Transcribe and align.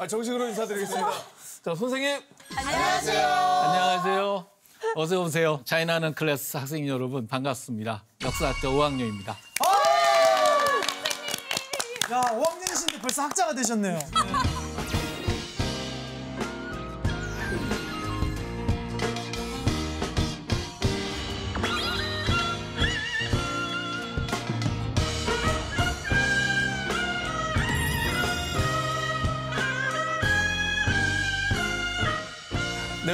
아, 0.00 0.06
정식으로 0.06 0.48
인사드리겠습니다. 0.48 1.10
자, 1.62 1.74
선생님. 1.74 2.22
안녕하세요. 2.56 4.46
어서 4.94 5.20
오세요. 5.20 5.60
차이나는 5.66 6.14
클래스 6.14 6.56
학생 6.56 6.88
여러분 6.88 7.26
반갑습니다. 7.28 8.02
역사학과 8.22 8.68
5학년입니다. 8.70 9.28
야, 12.12 12.20
5학년이신데 12.22 13.02
벌써 13.02 13.22
학자가 13.24 13.54
되셨네요. 13.54 13.98
네, 13.98 14.59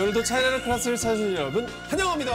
오늘도 0.03 0.23
차이나는 0.25 0.63
클래스를 0.63 0.97
찾으신 0.97 1.35
여러분, 1.35 1.67
환영합니다. 1.67 2.33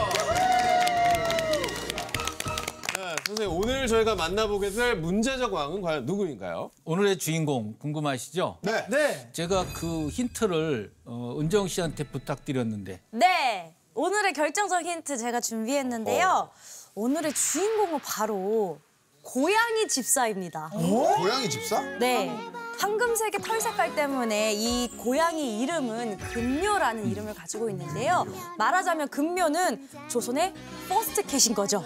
네, 2.96 3.16
선생님, 3.24 3.56
오늘 3.56 3.86
저희가 3.86 4.16
만나보게 4.16 4.70
될 4.70 4.96
문제적 4.96 5.52
왕은 5.52 5.80
과연 5.80 6.04
누구인가요? 6.04 6.72
오늘의 6.84 7.18
주인공 7.18 7.76
궁금하시죠? 7.78 8.58
네. 8.62 8.84
네. 8.88 9.30
제가 9.32 9.64
그 9.74 10.08
힌트를 10.08 10.92
어, 11.04 11.36
은정 11.38 11.68
씨한테 11.68 12.02
부탁드렸는데 12.04 13.00
네, 13.10 13.74
오늘의 13.94 14.32
결정적 14.32 14.84
힌트 14.84 15.18
제가 15.18 15.40
준비했는데요. 15.40 16.50
오늘의 16.96 17.32
주인공은 17.32 18.00
바로 18.00 18.80
고양이 19.22 19.88
집사입니다. 19.88 20.70
고양이 20.70 21.48
집사? 21.48 21.80
네. 21.98 22.30
황금색의 22.78 23.40
털 23.42 23.60
색깔 23.60 23.94
때문에 23.94 24.52
이 24.54 24.88
고양이 24.98 25.60
이름은 25.62 26.18
금묘라는 26.18 27.08
이름을 27.10 27.34
가지고 27.34 27.70
있는데요. 27.70 28.26
말하자면 28.58 29.08
금묘는 29.08 29.88
조선의 30.08 30.52
first 30.88 31.22
cat인 31.22 31.54
거죠. 31.54 31.84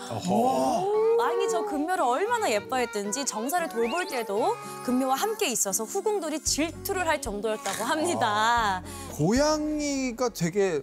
왕이 1.27 1.48
저 1.48 1.64
금묘를 1.64 2.05
얼마나 2.05 2.48
예뻐했든지 2.48 3.27
정사를 3.27 3.69
돌볼 3.69 4.06
때도 4.06 4.55
금묘와 4.84 5.16
함께 5.16 5.48
있어서 5.48 5.82
후궁들이 5.82 6.38
질투를 6.44 7.08
할 7.08 7.20
정도였다고 7.20 7.82
합니다. 7.82 8.80
고양이가 9.14 10.28
되게 10.28 10.82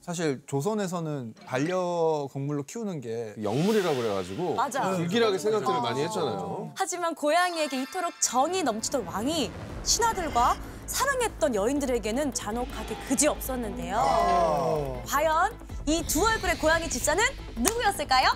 사실 0.00 0.42
조선에서는 0.46 1.34
반려동물로 1.44 2.62
키우는 2.62 3.02
게 3.02 3.34
영물이라고 3.42 3.94
그래가지고 3.94 4.54
맞아. 4.54 4.92
불길하게 4.92 5.36
생각들을 5.36 5.82
많이 5.82 6.02
했잖아요. 6.04 6.72
하지만 6.74 7.14
고양이에게 7.14 7.82
이토록 7.82 8.14
정이 8.18 8.62
넘치던 8.62 9.04
왕이 9.06 9.50
신하들과 9.82 10.56
사랑했던 10.86 11.54
여인들에게는 11.54 12.32
잔혹하게 12.32 12.96
그지 13.08 13.28
없었는데요. 13.28 15.02
과연 15.06 15.52
이 15.86 16.02
두 16.06 16.24
얼굴의 16.24 16.58
고양이 16.58 16.88
집사는 16.88 17.22
누구였을까요? 17.56 18.28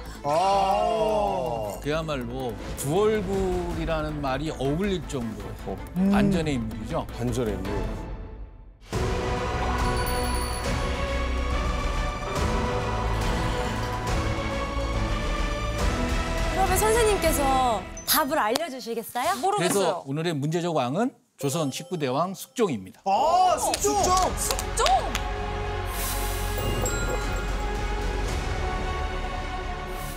그야말로 1.82 2.52
두 2.76 3.02
얼굴이라는 3.02 4.20
말이 4.20 4.50
어울릴 4.50 5.06
정도로 5.08 5.48
반전의 5.94 6.54
인물이죠. 6.54 7.06
반전의 7.16 7.54
인물. 7.54 7.72
그러면 16.52 16.78
선생님께서 16.78 17.82
답을 18.06 18.38
알려주시겠어요? 18.38 19.32
그래서 19.56 20.02
오늘의 20.06 20.34
문제적 20.34 20.74
왕은 20.74 21.14
조선 21.36 21.70
19대 21.70 22.12
왕 22.12 22.34
숙종입니다. 22.34 23.02
아, 23.04 23.58
숙종. 23.58 23.94
좀! 24.02 25.35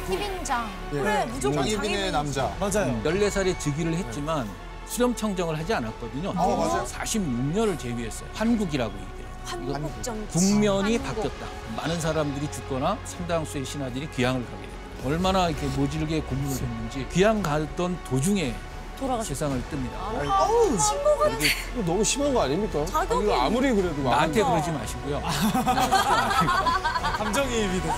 희빈장. 0.09 0.69
그래, 0.89 1.25
무조건 1.31 1.63
장희빈의 1.63 2.11
남자. 2.11 2.51
맞아요. 2.59 2.99
14살에 3.03 3.57
즉위를 3.59 3.93
했지만 3.95 4.49
수렴 4.85 5.15
청정을 5.15 5.57
하지 5.57 5.73
않았거든요. 5.73 6.31
아, 6.31 6.33
맞아요. 6.33 6.83
46년을 6.85 7.77
제위했어요. 7.77 8.29
환국이라고 8.33 8.91
얘기해요. 8.91 9.19
한국정 9.45 10.27
국면이 10.27 10.97
바뀌었다. 10.99 11.45
많은 11.77 11.99
사람들이 11.99 12.51
죽거나 12.51 12.97
상당수의 13.05 13.65
신하들이 13.65 14.09
귀향을 14.11 14.43
가게 14.45 14.55
됩니다. 14.61 14.75
얼마나 15.05 15.49
이렇게 15.49 15.65
모질게 15.67 16.21
고문을 16.21 16.49
했는지 16.51 17.07
귀향 17.11 17.41
갔던 17.41 17.97
도중에 18.09 18.53
돌아가셨어요. 18.99 19.33
세상을 19.35 19.63
뜹니다. 19.71 20.19
이거 21.73 21.85
너무 21.85 22.03
심한 22.03 22.33
거 22.33 22.41
아닙니까? 22.41 22.85
자격이 22.85 23.31
아무리 23.31 23.71
그래도 23.73 24.03
나한테 24.03 24.43
그러지 24.43 24.71
마시고요. 24.71 25.21
감정이입이 27.17 27.81
돼. 27.81 27.89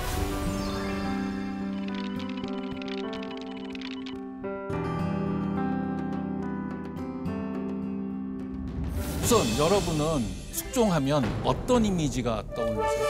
우선 9.32 9.48
여러분은 9.58 10.28
숙종하면 10.52 11.24
어떤 11.46 11.86
이미지가 11.86 12.44
떠오르세요? 12.54 13.08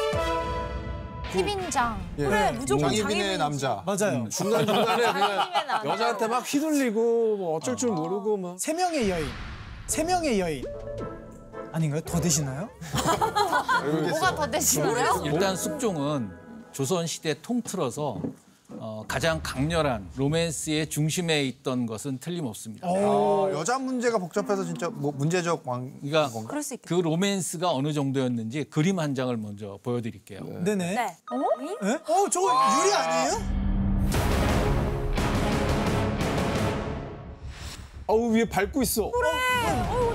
희빈장. 1.32 2.00
예. 2.20 2.26
그래, 2.26 2.52
무조건 2.52 2.90
장희빈의 2.90 3.08
장희빈이지. 3.10 3.38
남자. 3.40 3.84
맞아요. 3.84 4.30
중간 4.30 4.68
중간에 4.68 5.02
그냥 5.14 5.82
여자한테 5.84 6.28
막 6.28 6.42
휘둘리고 6.42 7.38
뭐 7.38 7.56
어쩔 7.56 7.76
줄 7.76 7.90
모르고 7.90 8.38
막. 8.38 8.60
세 8.60 8.72
명의 8.72 9.10
여인. 9.10 9.26
세 9.88 10.04
명의 10.04 10.40
여인. 10.40 10.64
아닌가요? 11.72 12.02
더 12.02 12.22
되시나요? 12.22 12.70
뭐가 14.12 14.36
더 14.36 14.52
되시나요? 14.52 15.24
일단 15.26 15.56
숙종은 15.56 16.30
조선 16.72 17.08
시대 17.08 17.42
통틀어서 17.42 18.22
어, 18.80 19.04
가장 19.08 19.40
강렬한 19.44 20.10
로맨스의 20.16 20.90
중심에 20.90 21.44
있던 21.44 21.86
것은 21.86 22.20
틀림없습니다. 22.20 22.88
어, 22.88 23.50
여자 23.54 23.78
문제가 23.78 24.18
복잡해서 24.18 24.64
진짜 24.64 24.90
뭐 24.90 25.12
문제적 25.12 25.68
왕. 25.68 25.94
그러니까 26.02 26.30
그럴 26.48 26.64
수 26.64 26.74
있겠다. 26.76 26.96
그 26.96 27.02
로맨스가 27.02 27.72
어느 27.72 27.94
정도였는지 27.94 28.66
그림 28.66 29.00
한 29.00 29.16
장을 29.16 29.36
먼저 29.38 29.80
보여드릴게요. 29.84 30.42
네 30.64 30.76
네. 30.76 30.96
네. 30.96 31.18
예? 31.84 31.94
어, 31.94 32.30
저거 32.30 32.48
유리 32.48 32.94
아니에요? 32.94 33.62
아우 38.08 38.34
위에 38.34 38.46
밟고 38.46 38.82
있어. 38.82 39.06
어, 39.06 39.12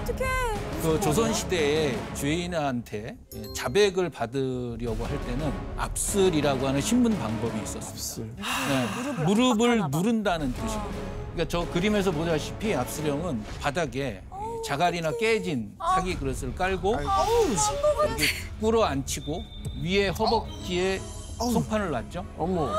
어떡해. 0.02 0.65
그 0.86 1.00
조선 1.00 1.34
시대에 1.34 1.98
죄인한테 2.14 3.16
예, 3.34 3.42
자백을 3.56 4.08
받으려고 4.08 5.04
할 5.04 5.20
때는 5.26 5.52
압슬이라고 5.76 6.68
하는 6.68 6.80
신문 6.80 7.18
방법이 7.18 7.60
있었습니다. 7.60 8.44
네, 8.68 9.24
무릎을 9.24 9.90
누른다는 9.90 10.52
뜻이거든요. 10.52 11.26
그러니까 11.32 11.48
저 11.48 11.68
그림에서 11.72 12.12
보다시피 12.12 12.72
압슬형은 12.72 13.42
바닥에 13.60 14.22
자갈이나 14.64 15.10
깨진 15.18 15.74
사기 15.96 16.14
그릇을 16.14 16.54
깔고 16.54 16.94
이렇게 16.94 18.24
꿇어 18.60 18.84
앉히고 18.84 19.42
위에 19.82 20.10
허벅지에 20.10 21.00
송판을 21.36 21.90
놨죠. 21.90 22.24
어머. 22.38 22.70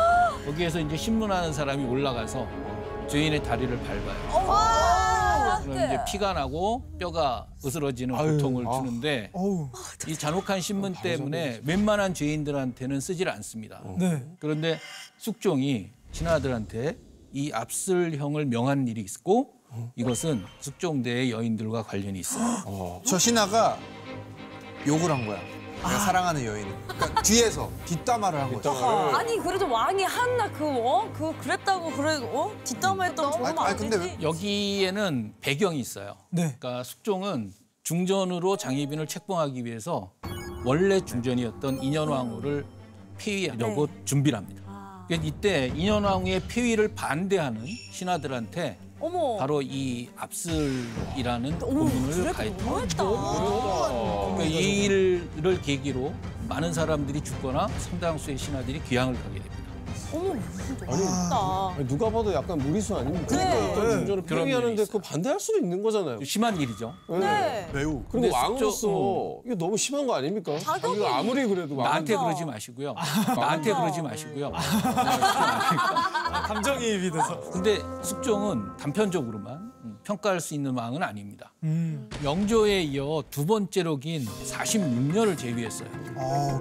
거기에서 0.46 0.80
이제 0.80 0.96
신문하는 0.96 1.52
사람이 1.52 1.84
올라가서 1.84 2.48
죄인의 3.10 3.44
다리를 3.44 3.78
밟아요. 3.80 5.07
아, 6.08 6.12
피가 6.12 6.34
나고 6.34 6.90
뼈가 6.98 7.48
으스러지는 7.66 8.16
고통을 8.16 8.66
주는데 8.74 9.30
어우. 9.34 9.70
이 10.08 10.16
잔혹한 10.16 10.62
신문 10.62 10.94
때문에 10.94 11.62
웬만한 11.66 12.14
죄인들한테는 12.14 13.02
쓰질 13.02 13.28
않습니다. 13.30 13.82
네. 14.00 14.24
그런데 14.40 14.80
숙종이 15.18 15.90
신하들한테 16.12 16.98
이 17.34 17.52
압슬형을 17.52 18.46
명한 18.46 18.88
일이 18.88 19.02
있고 19.02 19.52
이것은 19.96 20.44
숙종대의 20.62 21.32
여인들과 21.32 21.84
관련이 21.84 22.20
있어요. 22.20 23.02
저 23.06 23.20
신하가 23.20 23.78
욕을 24.88 25.12
한 25.12 25.26
거야. 25.28 25.57
내가 25.78 26.00
사랑하는 26.00 26.44
여인을. 26.46 26.76
그러니까 26.88 27.22
뒤에서 27.24 27.72
뒷담화를 27.86 28.40
한 28.40 28.54
거죠. 28.54 28.72
아니 29.16 29.38
그래도 29.38 29.70
왕이 29.70 30.04
한나 30.04 30.52
그 30.52 30.66
어? 30.66 31.10
그 31.14 31.36
그랬다고 31.40 31.92
그래 31.92 32.18
어? 32.22 32.52
뒷담화했던 32.64 33.32
저러면 33.32 33.46
아니, 33.48 33.60
안 33.60 33.66
아니, 33.68 33.78
근데 33.78 34.00
되지. 34.00 34.18
여기에는 34.22 35.34
배경이 35.42 35.80
있어요. 35.80 36.16
네. 36.30 36.56
그러니까 36.60 36.84
숙종은 36.84 37.54
중전으로 37.84 38.58
장희빈을 38.58 39.08
책봉하기 39.08 39.64
위해서 39.66 40.12
원래 40.66 41.00
중전이었던 41.00 41.82
인현왕후를 41.82 42.66
폐위하려고 43.18 43.88
준비를 44.04 44.38
합니다. 44.38 44.64
그러니까 45.08 45.28
이때 45.28 45.68
인현왕후의 45.74 46.42
폐위를 46.50 46.94
반대하는 46.94 47.66
신하들한테 47.66 48.78
어머. 49.00 49.38
바로 49.38 49.62
이 49.62 50.10
압슬이라는 50.18 51.60
그래도 51.60 52.34
가했다. 52.34 52.64
너무했다. 52.64 53.04
그러니까 53.04 54.44
이 54.44 54.86
일을 54.86 55.62
계기로 55.62 56.14
많은 56.50 56.74
사람들이 56.74 57.22
죽거나 57.22 57.68
상당수의 57.68 58.38
신하들이 58.38 58.82
귀향을 58.84 59.14
가게 59.14 59.36
됩니다. 59.36 59.57
어머, 60.14 60.34
멋있다. 60.34 61.74
아니, 61.76 61.88
누가 61.88 62.10
봐도 62.10 62.34
약간 62.34 62.58
무리수 62.58 62.96
아닙니까? 62.96 63.36
네. 63.36 63.74
중전을 63.74 64.24
그런 64.24 64.46
폐위하는데 64.46 64.76
면이 64.76 64.86
그거 64.88 65.00
반대할 65.00 65.40
수도 65.40 65.58
있는 65.60 65.82
거잖아요. 65.84 66.24
심한 66.24 66.56
일이죠. 66.60 66.94
네. 67.10 67.70
매우. 67.74 68.04
그리고 68.04 68.06
근데 68.10 68.30
왕으로서 68.32 68.88
숙조- 68.88 69.42
이거 69.46 69.56
너무 69.56 69.78
심한 69.78 70.08
거 70.08 70.16
아닙니까? 70.16 70.56
자격이- 70.58 71.06
아무리 71.06 71.46
그래도 71.46 71.76
왕 71.76 71.86
나한테 71.90 72.16
그러지 72.16 72.46
마시고요. 72.46 72.94
나한테 73.36 73.74
그러지 73.74 74.02
마시고요. 74.02 74.52
감정이입이 76.48 77.12
돼서. 77.12 77.40
근데 77.52 77.80
숙종은 78.02 78.78
단편적으로만 78.78 79.72
음, 79.84 79.98
평가할 80.04 80.40
수 80.40 80.54
있는 80.54 80.76
왕은 80.78 81.04
아닙니다. 81.04 81.52
음. 81.64 82.10
영조에 82.24 82.82
이어 82.84 83.24
두 83.30 83.46
번째로 83.46 83.98
긴 83.98 84.26
46년을 84.26 85.38
제위했어요. 85.38 85.90
어, 86.16 86.60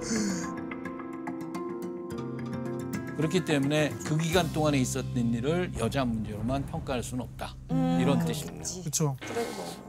그렇기 3.16 3.44
때문에 3.44 3.90
그 4.04 4.16
기간 4.18 4.52
동안에 4.52 4.78
있었던 4.78 5.32
일을 5.34 5.72
여자 5.78 6.04
문제로만 6.04 6.66
평가할 6.66 7.02
수는 7.02 7.24
없다. 7.24 7.56
이런 8.00 8.24
뜻입니다. 8.24 8.68
그렇죠. 8.80 9.16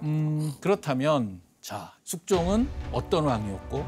음, 0.03 0.53
그렇다면 0.62 1.41
자 1.59 1.94
숙종은 2.03 2.69
어떤 2.94 3.25
왕이었고 3.25 3.85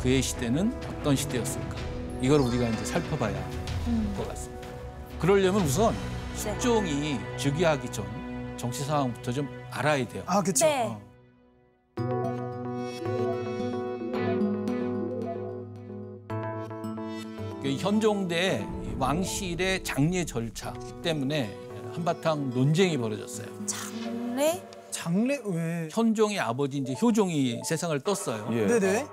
그의 0.00 0.20
시대는 0.22 0.72
어떤 0.88 1.14
시대였을까? 1.14 1.76
이걸 2.20 2.40
우리가 2.40 2.68
이제 2.68 2.84
살펴봐야 2.84 3.36
할것 3.84 4.28
같습니다. 4.28 4.68
그러려면 5.20 5.62
우선 5.62 5.94
숙종이 6.34 7.18
즉위하기 7.36 7.92
전 7.92 8.04
정치 8.56 8.82
상황부터 8.84 9.32
좀 9.32 9.48
알아야 9.70 10.06
돼요. 10.08 10.22
아, 10.26 10.42
그렇죠. 10.42 10.66
네. 10.66 10.98
그 17.62 17.76
현종대 17.78 18.66
왕실의 19.00 19.82
장례 19.82 20.26
절차 20.26 20.74
때문에 21.02 21.56
한바탕 21.94 22.50
논쟁이 22.50 22.98
벌어졌어요. 22.98 23.48
장례? 23.66 24.62
장례 24.90 25.40
왜? 25.42 25.88
현종의 25.90 26.38
아버지 26.38 26.76
이제 26.76 26.94
효종이 27.00 27.62
세상을 27.64 27.98
떴어요. 28.00 28.46
예. 28.52 28.66
네네. 28.66 29.06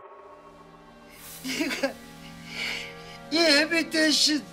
예배 3.31 3.89
대신 3.89 4.43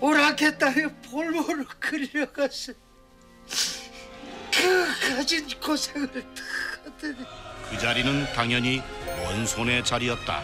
오락했다며 0.00 0.88
볼모로 1.10 1.64
끌려가서 1.78 2.72
그 4.50 5.14
가진 5.14 5.46
고생을 5.60 6.10
다 6.10 6.20
하더니 6.84 7.16
그 7.68 7.78
자리는 7.78 8.24
당연히 8.32 8.80
원손의 9.26 9.84
자리였다. 9.84 10.40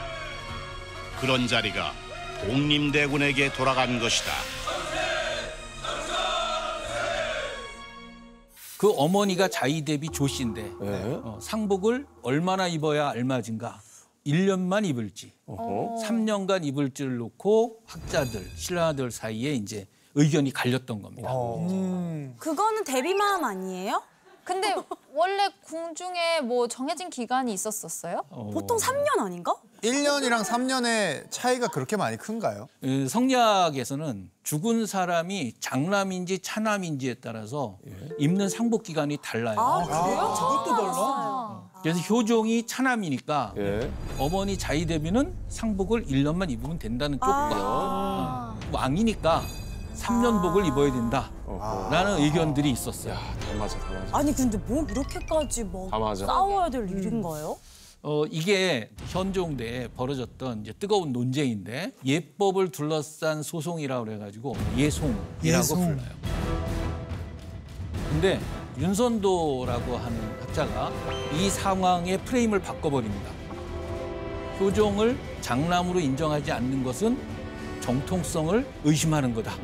그런 1.21 1.49
자리가 1.49 2.06
독림대군에게 2.45 3.53
돌아간 3.53 3.99
것이다. 3.99 4.33
그 8.79 8.93
어머니가 8.95 9.49
자의대비 9.49 10.11
조씨인데 10.11 10.61
예. 10.83 10.87
어, 11.25 11.39
상복을 11.41 12.07
얼마나 12.23 12.67
입어야 12.67 13.09
알맞은가? 13.09 13.81
1년만 14.27 14.85
입을지, 14.85 15.33
어허. 15.47 16.03
3년간 16.05 16.65
입을지를 16.65 17.17
놓고 17.17 17.79
학자들, 17.87 18.45
신라들 18.57 19.11
사이에 19.11 19.53
이제 19.55 19.87
의견이 20.15 20.53
갈렸던 20.53 21.01
겁니다. 21.01 21.31
음. 21.33 22.35
그거는 22.39 22.85
데뷔 22.85 23.15
마음 23.15 23.45
아니에요? 23.45 24.03
근데 24.47 24.75
원래 25.13 25.49
궁중에 25.65 26.41
뭐 26.41 26.69
정해진 26.69 27.11
기간이 27.11 27.53
있었었어요? 27.53 28.23
어, 28.31 28.51
보통 28.53 28.77
3년 28.79 29.19
아닌가? 29.19 29.57
1년이랑 29.83 30.45
3년의 30.45 31.27
차이가 31.31 31.67
그렇게 31.67 31.97
많이 31.97 32.17
큰가요? 32.17 32.69
어, 32.83 33.09
성리학에서는 33.09 34.31
죽은 34.45 34.87
사람이 34.87 35.55
장남인지 35.59 36.39
차남인지에 36.39 37.15
따라서 37.15 37.79
입는 38.19 38.49
상복 38.49 38.85
기간이 38.85 39.19
달라요. 39.21 39.59
아, 39.59 39.83
그래요? 39.83 40.35
그것도 40.35 40.77
달라? 40.77 40.93
아, 40.95 41.63
그래서 41.83 41.99
효종이 42.01 42.65
차남이니까 42.67 43.55
예. 43.57 43.91
어머니 44.19 44.57
자의대비는 44.57 45.35
상복을 45.49 46.07
1년만 46.07 46.51
입으면 46.51 46.79
된다는 46.79 47.19
쪽과 47.19 47.51
아. 47.53 48.57
왕이니까 48.71 49.43
3년복을 49.97 50.67
입어야 50.69 50.93
된다라는 50.93 52.23
의견들이 52.23 52.71
있었어요. 52.71 53.17
다 53.47 53.59
맞아, 53.59 53.79
다 53.79 53.93
맞아. 53.93 54.17
아니 54.19 54.33
근데 54.35 54.59
뭐 54.59 54.85
이렇게까지 54.91 55.65
뭐. 55.65 55.89
싸워야 56.17 56.69
될 56.71 56.89
일인가요? 56.91 57.57
어, 58.03 58.25
이게 58.31 58.91
현종대에 59.09 59.89
벌어졌던 59.89 60.61
이제 60.63 60.73
뜨거운 60.79 61.13
논쟁인데 61.13 61.93
예법을 62.05 62.71
둘러싼 62.71 63.43
소송이라고 63.43 64.05
그래가지고 64.05 64.55
예송이라고 64.77 65.25
예송. 65.43 65.79
불러요. 65.97 66.11
근데 68.11 68.41
윤선도라고 68.79 69.97
하는 69.97 70.41
학자가 70.41 70.93
이 71.35 71.49
상황의 71.51 72.19
프레임을 72.25 72.61
바꿔버립니다. 72.61 73.31
효종을 74.61 75.19
장남으로 75.41 75.99
인정하지 76.01 76.53
않는 76.53 76.85
것은 76.85 77.19
정통성을 77.91 78.67
의심하는 78.83 79.33
거다. 79.33 79.55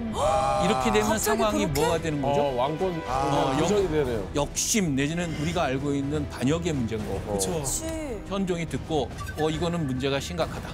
이렇게 0.65 0.93
되면 0.93 1.19
상황이 1.19 1.65
그렇게? 1.67 1.81
뭐가 1.81 1.99
되는 1.99 2.23
거죠? 2.23 2.41
어, 2.41 2.55
왕권 2.55 3.03
어, 3.05 3.59
유전이 3.61 3.83
영- 3.85 3.91
되네요. 3.91 4.29
역심 4.37 4.95
내지는 4.95 5.35
우리가 5.41 5.65
알고 5.65 5.93
있는 5.93 6.29
반역의 6.31 6.73
문제인 6.73 7.05
거고. 7.05 7.21
그렇죠. 7.27 7.53
그렇지. 7.55 8.23
현종이 8.29 8.65
듣고 8.67 9.11
어 9.41 9.51
이거는 9.51 9.87
문제가 9.89 10.21
심각하다. 10.21 10.69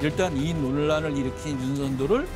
일단 0.00 0.34
이 0.36 0.54
논란을 0.54 1.14
일으킨 1.14 1.60
윤선도를 1.60 2.26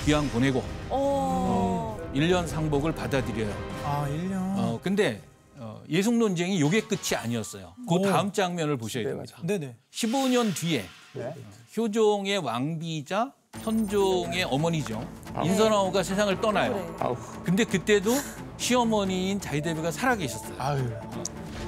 귀양 0.00 0.26
보내고 0.30 0.62
어. 0.88 1.98
1년 2.14 2.46
상복을 2.46 2.92
받아들여요. 2.92 3.52
아, 3.84 4.08
1년. 4.08 4.32
어 4.56 4.80
근데 4.82 5.20
어, 5.58 5.82
예속 5.90 6.14
논쟁이 6.14 6.58
요게 6.60 6.82
끝이 6.82 7.14
아니었어요. 7.14 7.74
그 7.86 7.94
오. 7.96 8.02
다음 8.02 8.32
장면을 8.32 8.78
보셔야 8.78 9.04
됩니다. 9.04 9.36
네네. 9.42 9.76
15년 9.92 10.54
뒤에 10.54 10.84
어, 11.16 11.34
효종의 11.76 12.38
왕비자 12.38 13.32
현종의 13.62 14.44
어머니죠. 14.44 15.06
인선아호가 15.42 16.02
세상을 16.02 16.40
떠나요. 16.40 16.96
아우. 16.98 17.16
근데 17.44 17.64
그때도 17.64 18.10
시어머니인 18.56 19.40
자이대비가 19.40 19.90
살아계셨어요. 19.90 20.54
아유. 20.58 20.88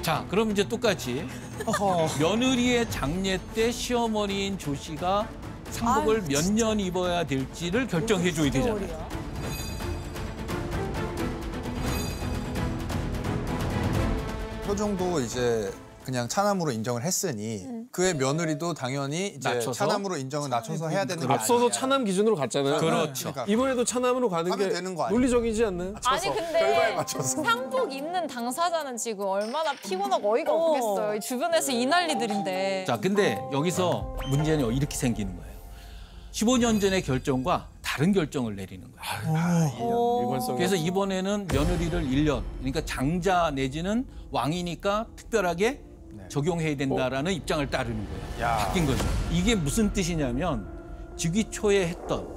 자, 0.01 0.25
그럼 0.29 0.51
이제 0.51 0.67
똑같이 0.67 1.27
며느리의 2.19 2.89
장례 2.89 3.37
때 3.53 3.71
시어머니인 3.71 4.57
조 4.57 4.73
씨가 4.73 5.27
상복을 5.69 6.23
몇 6.27 6.43
년 6.51 6.79
입어야 6.79 7.23
될지를 7.23 7.85
결정해 7.87 8.31
줘야 8.31 8.49
되잖아요. 8.49 8.79
세월이야. 8.79 9.09
효종도 14.67 15.19
이제 15.21 15.71
그냥 16.09 16.27
차남으로 16.27 16.71
인정을 16.71 17.03
했으니 17.03 17.67
그의 17.91 18.15
며느리도 18.15 18.73
당연히 18.73 19.27
이제 19.27 19.47
낮춰서? 19.47 19.73
차남으로 19.73 20.17
인정을 20.17 20.49
낮춰서 20.49 20.89
해야 20.89 21.05
되는 21.05 21.27
게 21.27 21.31
앞서서 21.31 21.65
아니냐. 21.65 21.71
차남 21.71 22.03
기준으로 22.03 22.35
갔잖아요. 22.35 22.79
그렇죠. 22.79 23.31
그러니까 23.31 23.45
이번에도 23.53 23.85
차남으로 23.85 24.27
가는 24.27 24.51
하면 24.51 24.67
게 24.67 24.73
되는 24.73 24.95
거 24.95 25.03
아니에요? 25.03 25.19
논리적이지 25.19 25.65
않나요? 25.65 25.93
아니 26.03 26.21
결과에 26.23 26.45
근데 26.51 26.95
맞춰서. 26.95 27.43
상복 27.43 27.93
입는 27.93 28.25
당사자는 28.25 28.97
지금 28.97 29.27
얼마나 29.27 29.71
피곤하고 29.73 30.33
어이가 30.33 30.51
어. 30.51 30.55
없겠어요. 30.71 31.15
이 31.15 31.19
주변에서 31.19 31.71
이 31.73 31.85
난리들인데. 31.85 32.85
자, 32.87 32.99
근데 32.99 33.39
여기서 33.53 34.17
문제는 34.29 34.73
이렇게 34.73 34.95
생기는 34.97 35.37
거예요. 35.37 35.49
15년 36.31 36.81
전의 36.81 37.03
결정과 37.03 37.67
다른 37.83 38.13
결정을 38.13 38.55
내리는 38.55 38.83
거예요. 38.91 39.35
어. 39.77 40.21
일관성. 40.23 40.55
그래서 40.55 40.75
이번에는 40.75 41.47
며느리를 41.51 42.03
1년, 42.03 42.41
그러니까 42.57 42.83
장자 42.83 43.51
내지는 43.53 44.07
왕이니까 44.31 45.05
특별하게 45.15 45.81
적용해야 46.27 46.75
된다라는 46.75 47.31
입장을 47.33 47.67
따르는 47.69 47.97
거예요. 47.97 48.57
바뀐 48.57 48.85
거죠. 48.85 49.03
이게 49.31 49.55
무슨 49.55 49.91
뜻이냐면 49.93 50.65
즉위 51.15 51.45
초에 51.49 51.87
했던 51.87 52.27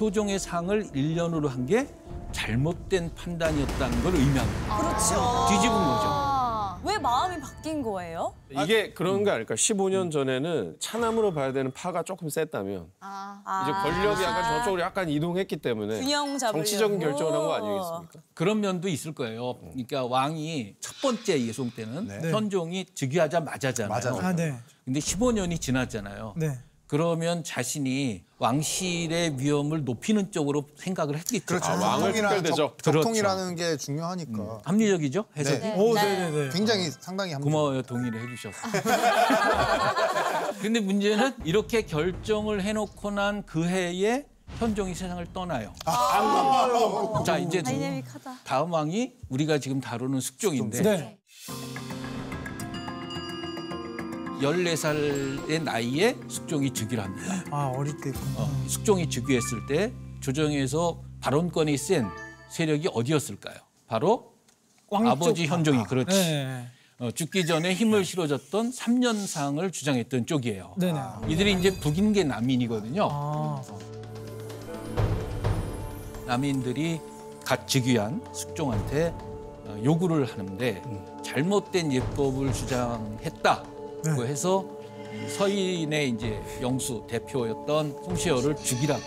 효종의 0.00 0.38
상을 0.38 0.84
1년으로 0.94 1.48
한 1.48 1.66
게 1.66 1.86
잘못된 2.32 3.10
판단이었다는 3.16 4.02
걸 4.02 4.14
의미합니다. 4.14 4.76
그렇죠. 4.76 5.46
뒤집은 5.48 5.74
거죠. 5.74 6.27
아. 6.98 7.00
왜 7.00 7.02
마음이 7.02 7.40
바뀐 7.40 7.82
거예요? 7.82 8.34
이게 8.50 8.92
그런 8.92 9.22
거 9.24 9.30
아닐까? 9.30 9.54
15년 9.54 10.10
전에는 10.10 10.76
차남으로 10.80 11.32
봐야 11.32 11.52
되는 11.52 11.72
파가 11.72 12.02
조금 12.02 12.28
셌다면 12.28 12.90
아. 13.00 13.62
이제 13.62 13.72
권력이 13.72 14.22
약간 14.22 14.58
저쪽으로 14.58 14.82
약간 14.82 15.08
이동했기 15.08 15.56
때문에 15.58 16.00
균형 16.00 16.36
잡으려고. 16.38 16.58
정치적인 16.64 16.98
결정을 16.98 17.32
한 17.32 17.38
거 17.38 17.52
아니겠습니까? 17.54 18.20
그런 18.34 18.60
면도 18.60 18.88
있을 18.88 19.14
거예요. 19.14 19.58
그러니까 19.60 20.04
왕이 20.04 20.76
첫 20.80 20.94
번째 21.00 21.40
예송 21.46 21.70
때는 21.70 22.06
네. 22.08 22.32
현종이 22.32 22.84
즉위하자마자잖아요. 22.94 23.88
맞아요. 23.88 24.20
아, 24.26 24.34
네. 24.34 24.54
근데 24.84 25.00
15년이 25.00 25.60
지났잖아요. 25.60 26.34
네. 26.36 26.58
그러면 26.88 27.44
자신이 27.44 28.24
왕실의 28.38 29.38
위험을 29.38 29.84
높이는 29.84 30.32
쪽으로 30.32 30.64
생각을 30.76 31.18
했겠죠. 31.18 31.44
그렇죠. 31.44 31.66
아, 31.70 31.76
왕을. 31.76 32.14
적- 32.54 32.82
적통이라는 32.82 33.54
게 33.56 33.76
중요하니까. 33.76 34.60
합리적이죠? 34.64 35.24
해석이. 35.36 35.58
네. 35.58 35.74
오, 35.76 35.94
네네네. 35.94 36.50
굉장히 36.50 36.90
상당히 36.90 37.32
합니다. 37.34 37.50
고마워요 37.50 37.82
동의를 37.82 38.22
해주셔서. 38.22 38.56
근데 40.62 40.80
문제는 40.80 41.34
이렇게 41.44 41.82
결정을 41.82 42.62
해놓고 42.62 43.10
난 43.10 43.42
그 43.46 43.64
해에 43.68 44.24
현종이 44.58 44.94
세상을 44.94 45.24
떠나요. 45.34 45.74
아. 45.84 47.22
자 47.26 47.36
이제 47.36 47.60
다이내믹하다. 47.60 48.38
다음 48.44 48.72
왕이 48.72 49.12
우리가 49.28 49.58
지금 49.58 49.80
다루는 49.80 50.20
숙종인데 50.20 50.82
네. 50.82 51.18
14살의 54.40 55.62
나이에 55.62 56.16
숙종이 56.28 56.70
즉위를 56.70 57.02
합니다. 57.04 57.44
아 57.50 57.72
어릴 57.76 57.96
때 58.00 58.10
있구나. 58.10 58.40
어, 58.42 58.64
숙종이 58.66 59.08
즉위했을 59.08 59.66
때 59.66 59.92
조정에서 60.20 61.00
발언권이 61.20 61.76
센 61.76 62.06
세력이 62.50 62.88
어디였을까요? 62.92 63.56
바로 63.86 64.32
왕 64.88 65.06
아버지 65.08 65.46
쪽. 65.46 65.52
현종이 65.52 65.82
그렇지. 65.84 66.16
네. 66.16 66.66
어, 67.00 67.10
죽기 67.12 67.46
전에 67.46 67.74
힘을 67.74 68.04
실어줬던 68.04 68.72
3년상을 68.72 69.72
주장했던 69.72 70.26
쪽이에요. 70.26 70.74
네네. 70.78 70.98
이들이 71.28 71.52
이제 71.52 71.70
북인계 71.78 72.24
난민이거든요. 72.24 73.08
아. 73.10 73.62
남인들이 76.26 77.00
갓 77.44 77.68
즉위한 77.68 78.20
숙종한테 78.34 79.14
어, 79.16 79.80
요구를 79.84 80.24
하는데 80.26 80.82
잘못된 81.22 81.92
예법을 81.92 82.52
주장했다고 82.52 83.77
네. 84.04 84.26
해서 84.26 84.64
이 85.26 85.28
서인의 85.30 86.10
이제 86.10 86.40
영수 86.60 87.04
대표였던 87.08 88.02
송시열을 88.04 88.56
죽이라고 88.56 89.02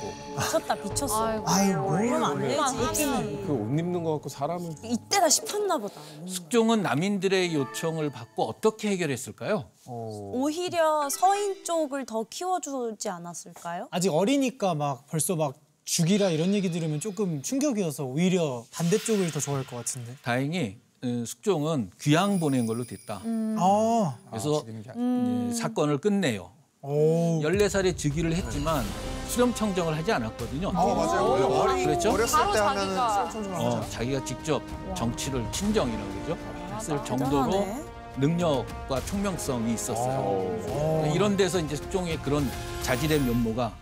미쳤다. 0.84 1.24
아이고. 1.26 1.48
아유 1.48 1.74
그러면 1.88 2.24
안 2.24 2.40
뭘. 2.40 2.88
되지. 2.88 3.06
그옷 3.46 3.80
입는 3.80 4.04
거 4.04 4.14
갖고 4.14 4.28
사람을 4.30 4.72
이때다 4.84 5.30
싶었나 5.30 5.78
보다. 5.78 6.02
숙종은 6.26 6.82
남인들의 6.82 7.54
요청을 7.54 8.10
받고 8.10 8.44
어떻게 8.46 8.90
해결했을까요? 8.90 9.66
오히려 9.88 11.08
서인 11.10 11.64
쪽을 11.64 12.06
더 12.08 12.24
키워주지 12.24 13.08
않았을까요? 13.10 13.88
아직 13.92 14.10
어리니까 14.10 14.74
막 14.74 15.06
벌써 15.08 15.36
막 15.36 15.54
죽이라 15.84 16.30
이런 16.30 16.54
얘기 16.54 16.72
들으면 16.72 17.00
조금 17.00 17.42
충격이어서 17.42 18.06
오히려 18.06 18.64
반대쪽을 18.72 19.32
더 19.32 19.40
좋아할 19.40 19.66
것 19.66 19.76
같은데. 19.78 20.16
다행히 20.24 20.78
어, 20.80 20.91
숙종은 21.26 21.92
귀양 22.00 22.40
보낸 22.40 22.66
걸로 22.68 22.84
됐다. 22.84 23.22
아. 23.26 24.18
그래서 24.30 24.64
이제 24.80 25.54
사건을 25.58 25.98
끝내요. 25.98 26.52
오. 26.84 27.42
14살에 27.42 27.96
즉위를 27.98 28.34
했지만 28.36 28.84
수렴 29.28 29.54
청정을 29.54 29.96
하지 29.98 30.12
않았거든요. 30.12 30.70
아 30.70 30.74
맞아요. 30.74 31.24
어린 31.26 31.86
그렇죠? 31.86 32.12
어렸을 32.12 32.40
때 32.52 32.60
하면은 32.60 32.96
자기가- 32.96 33.10
수험 33.12 33.32
청정을 33.32 33.56
하죠. 33.58 33.68
어, 33.78 33.90
자기가 33.90 34.26
직접 34.26 34.62
정치를 34.96 35.52
친정이라고 35.52 36.10
그러죠. 36.26 36.38
했을 36.76 37.04
정도로 37.06 37.52
대단하네. 37.52 37.84
능력과 38.18 39.06
총명성이 39.06 39.74
있었어요. 39.74 41.12
이런 41.16 41.38
데서 41.38 41.60
이제 41.60 41.76
숙종의 41.76 42.18
그런 42.18 42.48
자질의 42.84 43.22
면모가 43.22 43.74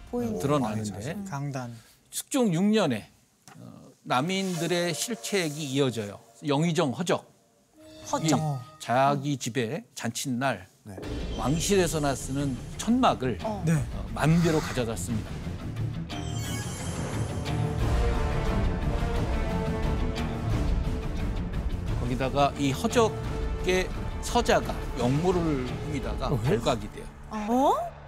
드러나는데 0.42 1.18
강단. 1.30 1.74
숙종 2.12 2.52
6년에 2.52 3.04
어, 3.58 3.90
남인들의 4.04 4.94
실책이 4.94 5.64
이어져요. 5.72 6.20
영의정 6.48 6.92
허적. 6.92 7.30
이 8.24 8.30
자기 8.80 9.38
집에 9.38 9.84
잔칫날 9.94 10.68
네. 10.84 10.96
왕실에서나 11.38 12.16
쓰는 12.16 12.58
천막을 12.78 13.38
네. 13.66 13.74
어, 13.74 14.06
마음대로 14.16 14.60
가져다 14.60 14.96
씁니다. 14.96 15.30
거기다가 22.00 22.52
이 22.58 22.72
허적의 22.72 23.88
서자가 24.22 24.74
영모를 24.98 25.68
꾸미다가 25.86 26.36
발각이 26.36 26.92
돼요. 26.92 27.06
어? 27.30 27.99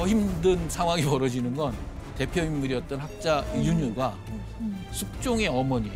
더 0.00 0.08
힘든 0.08 0.66
상황이 0.70 1.04
벌어지는 1.04 1.54
건 1.54 1.74
대표 2.16 2.40
인물이었던 2.40 2.98
학자 2.98 3.44
윤유가 3.54 4.14
숙종의 4.92 5.48
어머니 5.48 5.92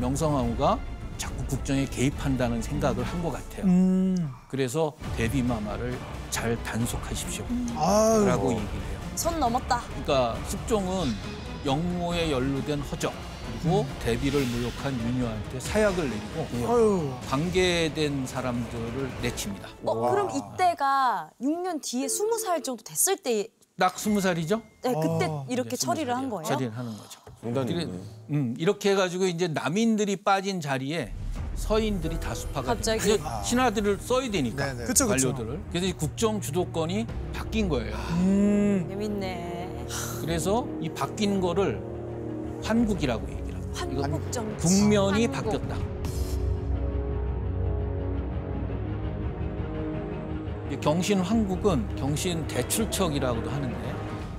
명성황후가 0.00 0.78
자꾸 1.18 1.44
국정에 1.44 1.84
개입한다는 1.84 2.62
생각을 2.62 3.04
한 3.04 3.22
것 3.22 3.30
같아요. 3.30 3.66
음. 3.66 4.16
그래서 4.48 4.94
대비마마를 5.18 5.98
잘 6.30 6.60
단속하십시오. 6.62 7.44
아유. 7.76 8.24
라고 8.24 8.52
얘기를 8.52 8.66
해요. 8.70 8.98
선 9.16 9.38
넘었다. 9.38 9.82
그러니까 10.02 10.34
숙종은 10.48 11.08
영모에 11.66 12.30
연루된 12.32 12.80
허적 12.80 13.12
그리고 13.62 13.86
대비를 14.02 14.44
모욕한 14.46 14.98
윤유한테 15.00 15.60
사약을 15.60 16.10
내리고 16.10 16.72
아유. 16.72 17.12
관계된 17.28 18.26
사람들을 18.26 19.10
내칩니다. 19.22 19.68
어, 19.84 20.10
그럼 20.10 20.30
이때가 20.30 21.30
6년 21.40 21.80
뒤에 21.82 22.06
20살 22.06 22.62
정도 22.64 22.82
됐을 22.82 23.16
때 23.16 23.48
딱 23.78 23.98
스무 23.98 24.20
살이죠? 24.20 24.60
네, 24.82 24.92
그때 24.92 25.26
어, 25.28 25.46
이렇게 25.48 25.70
이제 25.74 25.76
처리를 25.86 26.14
한 26.14 26.28
거예요? 26.28 26.44
처리를 26.44 26.76
하는 26.76 26.92
거죠. 26.96 27.20
그래, 27.40 27.82
있네. 27.82 28.00
음, 28.30 28.54
이렇게 28.58 28.90
해가지고 28.90 29.24
이제 29.26 29.48
남인들이 29.48 30.16
빠진 30.16 30.60
자리에 30.60 31.12
서인들이 31.56 32.20
다수파가 32.20 32.74
갑자기? 32.74 33.00
됩니다. 33.02 33.42
신하들을 33.42 33.98
써야 34.00 34.30
되니까 34.30 34.66
네네. 34.74 34.84
그쵸 34.84 35.08
그쵸. 35.08 35.32
관료들을. 35.32 35.60
그래서 35.70 35.86
이 35.86 35.92
국정 35.92 36.40
주도권이 36.40 37.06
바뀐 37.32 37.68
거예요. 37.68 37.96
음. 38.20 38.86
재밌네. 38.88 39.86
그래서 40.20 40.66
이 40.80 40.88
바뀐 40.90 41.40
거를 41.40 41.82
환국이라고. 42.62 43.26
이거 43.26 43.41
한국정. 43.74 44.56
국면이 44.56 45.26
한국. 45.26 45.32
바뀌었다. 45.32 45.76
이 50.70 50.76
경신 50.80 51.20
황국은 51.20 51.96
경신 51.96 52.46
대출척이라고도 52.46 53.50
하는데 53.50 53.92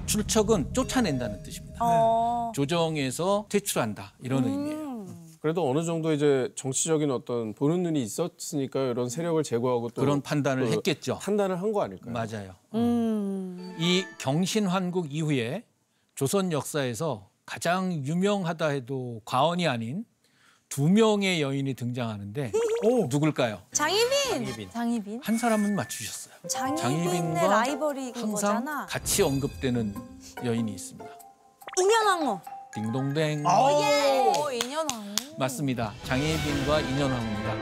출척은 0.06 0.74
쫓아낸다는 0.74 1.44
뜻입니다. 1.44 1.78
어. 1.82 2.52
조정에서 2.56 3.46
퇴출한다 3.50 4.14
이런 4.22 4.44
의미예요. 4.46 4.78
음. 4.80 5.34
그래도 5.40 5.70
어느 5.70 5.84
정도 5.84 6.12
이제 6.14 6.50
정치적인 6.56 7.12
어떤 7.12 7.54
보는 7.54 7.84
눈이 7.84 8.02
있었으니까 8.02 8.80
이런 8.82 9.10
세력을 9.10 9.42
제거하고 9.44 9.90
또 9.90 10.02
그런 10.02 10.22
판단을 10.22 10.66
그 10.66 10.72
했겠죠. 10.72 11.20
판단을 11.20 11.62
한 11.62 11.72
거 11.74 11.82
아닐까요? 11.84 12.14
맞아요. 12.14 12.56
음. 12.74 13.76
이 13.78 14.04
경신환국 14.20 15.14
이후에 15.14 15.66
조선 16.16 16.52
역사에서 16.52 17.30
가장 17.46 17.92
유명하다 17.94 18.68
해도 18.68 19.22
과언이 19.26 19.68
아닌 19.68 20.06
두 20.70 20.90
명의 20.90 21.42
여인이 21.42 21.74
등장하는데 21.76 22.52
오. 22.84 23.06
누굴까요? 23.08 23.62
장희빈. 23.74 24.70
장희빈. 24.72 25.22
한 25.24 25.38
사람은 25.38 25.76
맞추셨어요. 25.76 26.34
장희빈의 26.48 26.82
장희빈과 27.12 27.48
라이벌인 27.48 28.06
항상 28.16 28.32
거잖아. 28.32 28.86
같이 28.88 29.22
언급되는 29.22 29.94
여인이 30.44 30.72
있습니다. 30.72 31.10
인현왕후. 31.80 32.40
딩동댕 32.74 33.44
오, 33.46 34.52
인연왕. 34.52 35.16
맞습니다. 35.38 35.94
장혜빈과 36.06 36.80
인현왕입니다. 36.82 37.54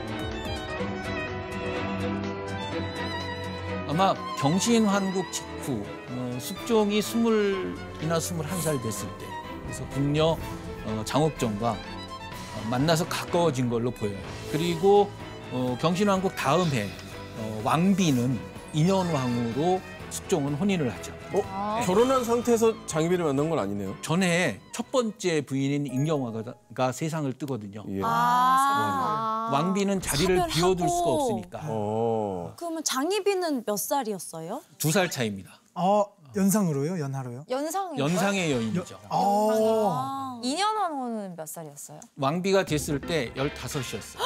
아마 3.88 4.14
경신 4.38 4.86
환국 4.86 5.30
직후 5.32 5.84
어, 6.08 6.38
숙종이 6.40 7.02
스물이나 7.02 8.18
스물한 8.18 8.62
살 8.62 8.80
됐을 8.80 9.06
때 9.18 9.26
그래서 9.72 9.88
궁녀 9.88 10.36
어, 10.84 11.02
장옥정과 11.06 11.70
어, 11.70 12.68
만나서 12.68 13.08
가까워진 13.08 13.70
걸로 13.70 13.90
보여요. 13.90 14.18
그리고 14.50 15.08
어, 15.50 15.78
경신환국 15.80 16.36
다음 16.36 16.66
해 16.72 16.90
어, 17.38 17.62
왕비는 17.64 18.38
인현왕후로 18.74 19.80
숙종은 20.10 20.54
혼인을 20.56 20.92
하죠. 20.92 21.14
어? 21.32 21.80
결혼한 21.86 22.22
상태에서 22.22 22.84
장희빈을 22.84 23.24
만난 23.24 23.48
건 23.48 23.58
아니네요. 23.60 23.96
전에 24.02 24.60
첫 24.74 24.92
번째 24.92 25.40
부인인 25.40 25.86
인경화가 25.86 26.92
세상을 26.92 27.32
뜨거든요. 27.32 27.82
예. 27.88 28.00
아. 28.04 29.48
왕비는 29.54 30.02
자리를. 30.02 30.48
비워둘 30.48 30.86
수가 30.86 31.10
없으니까 31.10 31.60
어. 31.64 32.52
그러면 32.58 32.84
장희빈은 32.84 33.64
몇 33.64 33.78
살이었어요? 33.78 34.60
두 34.76 34.90
살 34.92 35.08
차이입니다. 35.10 35.50
아 35.74 36.04
연상으로요? 36.36 36.98
연하로요? 36.98 37.44
연상. 37.50 37.98
연상의 37.98 38.52
여인이죠. 38.52 38.98
아. 39.08 39.16
아. 39.16 40.40
인연왕후는 40.42 41.36
몇 41.36 41.46
살이었어요? 41.46 42.00
왕비가 42.16 42.64
됐을 42.64 43.00
때 43.00 43.32
15이었어요. 43.34 44.20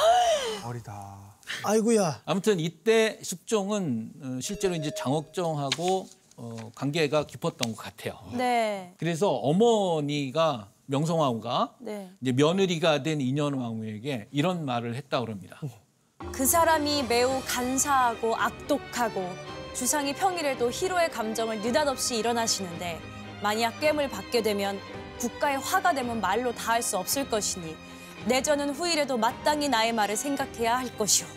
어리다. 0.65 1.37
아이고야. 1.63 2.21
아무튼 2.25 2.59
이때 2.59 3.19
숙종은 3.21 4.11
어, 4.21 4.39
실제로 4.41 4.75
이제 4.75 4.91
장옥정하고 4.95 6.07
어, 6.37 6.71
관계가 6.75 7.25
깊었던 7.25 7.75
것 7.75 7.77
같아요. 7.77 8.19
네. 8.33 8.93
그래서 8.97 9.29
어머니가 9.31 10.69
명성왕후가 10.85 11.75
네. 11.79 12.11
이제 12.21 12.31
며느리가 12.31 13.03
된 13.03 13.21
인현왕후에게 13.21 14.29
이런 14.31 14.65
말을 14.65 14.95
했다 14.95 15.19
그럽니다. 15.19 15.59
그 16.31 16.45
사람이 16.45 17.03
매우 17.03 17.41
간사하고 17.45 18.35
악독하고 18.35 19.56
주상이 19.77 20.11
평일에도 20.13 20.71
희로의 20.71 21.11
감정을 21.11 21.59
느닷없이 21.61 22.17
일어나시는데 22.17 22.99
만약 23.43 23.79
꿰을 23.79 24.09
받게 24.09 24.41
되면 24.41 24.79
국가에 25.19 25.53
화가 25.53 25.93
되면 25.93 26.19
말로 26.19 26.51
다 26.51 26.73
할 26.73 26.81
수 26.81 26.97
없을 26.97 27.29
것이니 27.29 27.75
내전은 28.25 28.71
후일에도 28.71 29.17
마땅히 29.17 29.69
나의 29.69 29.93
말을 29.93 30.17
생각해야 30.17 30.79
할 30.79 30.97
것이오. 30.97 31.27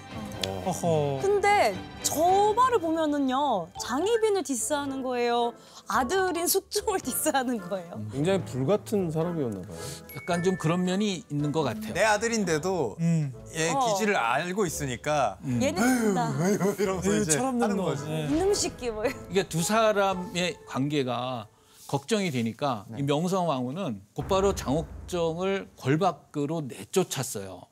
어허. 0.46 1.18
근데 1.22 1.76
저 2.02 2.52
말을 2.56 2.78
보면은요 2.78 3.68
장희빈을 3.80 4.42
디스하는 4.42 5.02
거예요. 5.02 5.52
아들인 5.88 6.46
숙종을 6.46 7.00
디스하는 7.00 7.58
거예요. 7.68 8.04
굉장히 8.12 8.44
불같은 8.44 9.10
사람이었나 9.10 9.62
봐요. 9.62 9.76
약간 10.16 10.42
좀 10.42 10.56
그런 10.56 10.84
면이 10.84 11.24
있는 11.30 11.52
것 11.52 11.62
같아요. 11.62 11.92
내 11.92 12.04
아들인데도 12.04 12.96
음. 13.00 13.32
얘 13.54 13.70
어. 13.70 13.78
기질을 13.80 14.16
알고 14.16 14.66
있으니까 14.66 15.38
얘는 15.44 15.74
된다. 15.74 16.32
이러면서 16.78 17.14
이제 17.16 17.32
처럼 17.32 17.60
하는 17.62 17.76
거. 17.76 17.84
거지. 17.84 18.04
네. 18.04 18.28
이놈 18.30 18.54
새끼 18.54 18.90
뭐. 18.90 19.04
이게 19.30 19.42
두 19.48 19.62
사람의 19.62 20.58
관계가 20.66 21.46
걱정이 21.90 22.30
되니까 22.30 22.86
이 22.96 23.02
명성황후는 23.02 24.02
곧바로 24.14 24.54
장옥정을 24.54 25.70
궐 25.76 25.98
밖으로 25.98 26.60
내쫓았어요. 26.60 27.62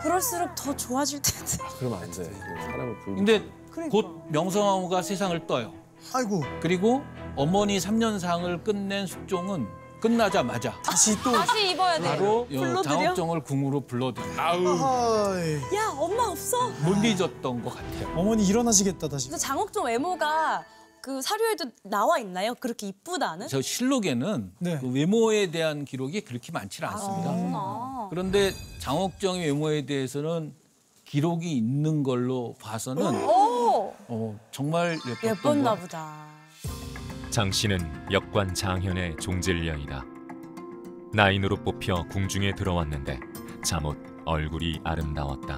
그럴수록 0.00 0.52
더 0.56 0.74
좋아질 0.74 1.22
텐데. 1.22 1.58
그러면 1.78 2.02
안 2.02 2.10
돼. 2.10 2.24
사람을 2.24 2.98
불. 3.04 3.14
근데 3.14 3.44
그러니까. 3.70 3.92
곧 3.92 4.20
명성황후가 4.30 5.02
세상을 5.02 5.46
떠요. 5.46 5.72
아이고. 6.12 6.42
그리고 6.60 7.02
어머니 7.36 7.78
3년상을 7.78 8.64
끝낸 8.64 9.06
숙종은 9.06 9.68
끝나자마자 10.00 10.74
다시 10.82 11.16
또. 11.22 11.30
다시 11.30 11.70
입어야 11.70 12.00
돼. 12.00 12.08
바로? 12.08 12.48
장옥정을 12.82 13.44
궁으로 13.44 13.82
불러들여 13.82 14.24
아이, 14.40 15.54
야 15.76 15.94
엄마 15.96 16.24
없어. 16.24 16.70
못 16.84 16.96
잊었던 17.04 17.62
것 17.62 17.76
같아요. 17.76 18.12
어머니 18.16 18.44
일어나시겠다 18.44 19.06
다시. 19.06 19.30
장옥정 19.30 19.84
외모가 19.84 20.64
그 21.06 21.22
사료에도 21.22 21.66
나와 21.84 22.18
있나요? 22.18 22.56
그렇게 22.56 22.88
이쁘다는? 22.88 23.46
저 23.46 23.62
실록에는 23.62 24.52
네. 24.58 24.76
그 24.80 24.88
외모에 24.90 25.52
대한 25.52 25.84
기록이 25.84 26.22
그렇게 26.22 26.50
많지는 26.50 26.88
않습니다. 26.88 27.30
그렇구나. 27.30 28.06
그런데 28.10 28.52
장옥정의 28.80 29.46
외모에 29.46 29.86
대해서는 29.86 30.52
기록이 31.04 31.56
있는 31.56 32.02
걸로 32.02 32.56
봐서는 32.60 33.24
오 33.24 33.94
어, 34.08 34.40
정말 34.50 34.94
예뻤던 34.94 35.30
예뻤나 35.30 35.76
것 35.76 35.80
보다. 35.82 36.26
장 37.30 37.52
씨는 37.52 37.78
역관 38.10 38.52
장현의 38.52 39.18
종질녀이다. 39.20 40.04
나인으로 41.14 41.62
뽑혀 41.62 42.04
궁중에 42.10 42.56
들어왔는데 42.56 43.20
잠옷 43.64 43.96
얼굴이 44.24 44.80
아름다웠다. 44.82 45.56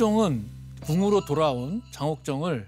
숙종은 0.00 0.48
궁으로 0.80 1.26
돌아온 1.26 1.82
장옥정을 1.90 2.66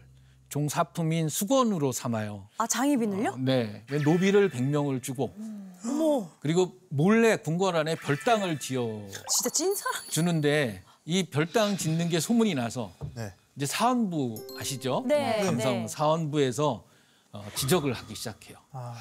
종사품인 0.50 1.30
수건으로 1.30 1.90
삼아요. 1.90 2.46
아 2.58 2.66
장희빈을요? 2.66 3.36
네, 3.38 3.86
노비를 4.04 4.50
100명을 4.50 5.02
주고 5.02 5.34
어머 5.82 6.28
그리고 6.40 6.74
몰래 6.90 7.36
궁궐 7.36 7.74
안에 7.74 7.94
별당을 7.94 8.58
지어 8.58 9.06
진짜 9.30 9.48
찐사랑. 9.48 10.02
주는데 10.10 10.82
이 11.06 11.22
별당 11.22 11.78
짓는 11.78 12.10
게 12.10 12.20
소문이 12.20 12.54
나서 12.54 12.92
네. 13.14 13.32
이제 13.56 13.64
사원부 13.64 14.58
아시죠? 14.60 15.02
네, 15.06 15.42
감성 15.42 15.72
네. 15.72 15.88
사원부에서 15.88 16.84
어, 17.32 17.44
지적을 17.54 17.94
하기 17.94 18.14
시작해요. 18.14 18.58
아. 18.72 18.94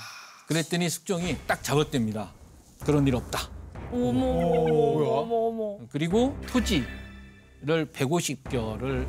그랬더니 0.48 0.90
숙종이 0.90 1.36
딱 1.48 1.62
잡아댑니다. 1.62 2.30
그런 2.80 3.06
일 3.06 3.16
없다. 3.18 3.50
어머 3.92 4.26
어머 4.26 5.20
어머 5.20 5.36
어머. 5.36 5.78
그리고 5.92 6.38
토지 6.48 6.86
를 7.64 7.86
150결을 7.92 9.08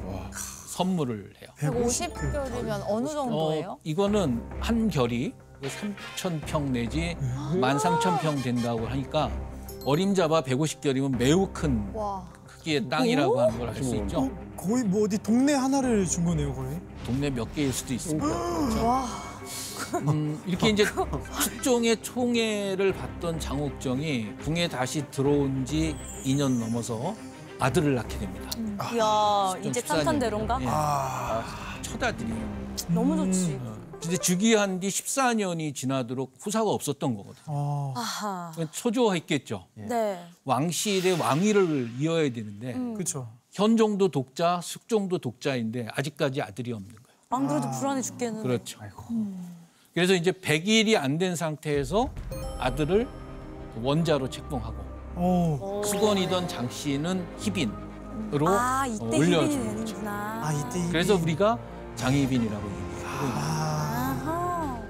선물을 0.66 1.32
해요. 1.40 1.50
150결이면 1.58 2.84
어느 2.86 3.08
정도예요? 3.08 3.70
어, 3.72 3.78
이거는 3.82 4.42
한 4.60 4.88
결이 4.90 5.32
3천 5.62 6.40
평 6.44 6.72
내지 6.72 7.16
13,000평 7.20 8.42
된다고 8.42 8.86
하니까 8.86 9.30
어림잡아 9.84 10.42
150결이면 10.42 11.16
매우 11.16 11.48
큰 11.52 11.90
와. 11.94 12.28
크기의 12.46 12.88
땅이라고 12.88 13.40
하는 13.40 13.58
걸 13.58 13.68
알 13.70 13.82
수 13.82 13.96
있죠. 13.96 14.20
어, 14.22 14.30
거의 14.56 14.84
뭐 14.84 15.04
어디 15.04 15.18
동네 15.18 15.54
하나를 15.54 16.06
준 16.06 16.24
거네요 16.24 16.52
거의. 16.54 16.78
동네 17.06 17.30
몇 17.30 17.52
개일 17.54 17.72
수도 17.72 17.94
있습니다. 17.94 18.26
그렇죠? 18.26 18.86
와. 18.86 19.06
음, 20.08 20.40
이렇게 20.46 20.68
이제 20.70 20.84
숙종의 21.40 22.02
총애를 22.02 22.92
받던 22.92 23.40
장옥정이 23.40 24.36
궁에 24.44 24.68
다시 24.68 25.04
들어온 25.10 25.64
지 25.64 25.96
2년 26.24 26.58
넘어서 26.60 27.14
아들을 27.62 27.94
낳게 27.94 28.18
됩니다. 28.18 28.50
이야 28.92 29.50
숙종 29.54 29.70
이제 29.70 29.80
14년. 29.80 29.86
탄탄대로인가? 29.86 30.58
예. 30.62 30.66
아, 30.68 31.44
첫 31.82 32.02
아들이에요. 32.02 32.62
너무 32.88 33.16
좋지. 33.16 33.60
근데 34.02 34.16
즉위한 34.16 34.80
뒤 34.80 34.88
14년이 34.88 35.72
지나도록 35.74 36.34
후사가 36.40 36.68
없었던 36.68 37.14
거거든요. 37.14 37.94
아. 37.96 38.52
초조했겠죠. 38.72 39.66
네. 39.74 40.26
왕실의 40.44 41.20
왕위를 41.20 41.92
이어야 42.00 42.32
되는데 42.32 42.72
그렇죠. 42.94 43.28
현종도 43.52 44.08
독자, 44.08 44.60
숙종도 44.60 45.18
독자인데 45.18 45.86
아직까지 45.94 46.42
아들이 46.42 46.72
없는 46.72 46.88
거예요. 46.90 47.02
안 47.30 47.46
그래도 47.46 47.70
불안해 47.70 48.02
죽겠는데. 48.02 48.42
그렇죠. 48.42 48.80
그래서 49.94 50.14
이제 50.14 50.32
100일이 50.32 50.96
안 50.96 51.18
된 51.18 51.36
상태에서 51.36 52.08
아들을 52.58 53.06
원자로 53.82 54.28
책봉하고 54.30 54.91
어. 55.14 55.82
수건이던 55.84 56.48
장 56.48 56.68
씨는 56.70 57.26
희빈으로 57.38 58.48
아 58.48 58.84
어, 58.84 58.86
이때 58.86 59.04
희빈이 59.04 59.36
올려주는 59.36 59.76
거죠. 59.76 59.84
되는구나. 59.94 60.40
아 60.44 60.52
이때 60.52 60.78
이. 60.78 60.88
그래서 60.88 61.14
우리가 61.16 61.58
장희빈이라고 61.96 62.64
얘기하고 62.66 63.26
있는 63.26 63.34
거예요. 63.34 63.38
아하. 63.38 64.82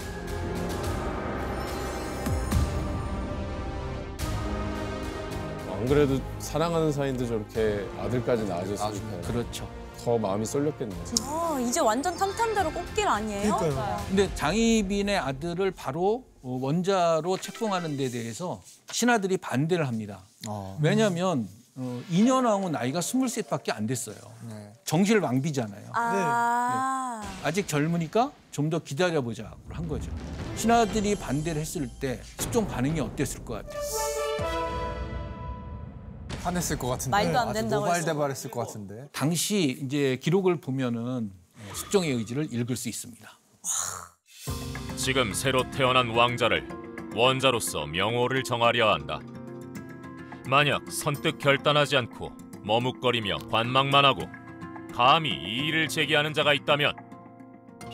안 5.73 5.87
그래도 5.87 6.19
사랑하는 6.39 6.93
사이인데 6.93 7.27
저렇게 7.27 7.87
아들까지 8.01 8.47
낳아줬으니까 8.47 9.21
그렇죠. 9.27 9.69
더 10.05 10.19
마음이 10.19 10.45
쏠렸겠네. 10.45 10.95
어, 11.27 11.59
이제 11.61 11.81
완전 11.81 12.17
탄탄대로 12.17 12.73
꽃길 12.73 13.07
아니에요? 13.07 13.57
그러니까요. 13.57 13.97
근데 14.09 14.35
장희빈의 14.35 15.19
아들을 15.19 15.71
바로 15.73 16.25
어, 16.27 16.32
원자로 16.43 17.37
책봉하는 17.39 17.97
데 17.97 18.09
대해서 18.11 18.63
신하들이 18.91 19.37
반대를 19.39 19.87
합니다. 19.87 20.23
어. 20.49 20.79
왜냐하면 20.83 21.49
어, 21.75 22.03
인현왕후 22.11 22.69
나이가 22.71 23.01
23밖에 23.01 23.73
안 23.75 23.87
됐어요. 23.87 24.17
네. 24.49 24.73
정실 24.85 25.19
왕비잖아요. 25.21 25.91
아. 25.95 27.23
아직 27.43 27.67
젊으니까 27.67 28.33
좀 28.51 28.69
더 28.69 28.79
기다려보자고 28.79 29.57
한 29.71 29.89
거죠. 29.89 30.11
신하들이 30.57 31.15
반대를 31.15 31.61
했을 31.61 31.89
때 32.01 32.21
숙종 32.39 32.67
반응이 32.67 33.01
어땠을 33.01 33.45
것 33.45 33.55
같아요? 33.55 33.81
화냈을 36.43 36.79
것 36.79 36.89
같은데. 36.89 37.11
말도 37.11 37.39
안 37.39 37.53
된다고 37.53 37.85
노발대발했을 37.87 38.51
것 38.51 38.67
같은데. 38.67 39.09
당시 39.13 39.79
이제 39.83 40.19
기록을 40.23 40.61
보면은 40.61 41.31
어, 41.57 41.75
숙종의 41.75 42.11
의지를 42.13 42.53
읽을 42.53 42.77
수 42.77 42.89
있습니다. 42.89 43.31
지금 44.97 45.33
새로 45.33 45.69
태어난 45.71 46.11
왕자를 46.11 46.67
원자로서 47.15 47.87
명호를 47.87 48.43
정하려 48.43 48.93
한다. 48.93 49.21
만약 50.47 50.91
선뜻 50.91 51.39
결단하지 51.39 51.97
않고 51.97 52.33
머뭇거리며 52.65 53.39
관망만 53.51 54.05
하고 54.05 54.23
감히 54.95 55.31
이의를 55.31 55.89
제기하는 55.89 56.33
자가 56.35 56.53
있다면 56.55 56.95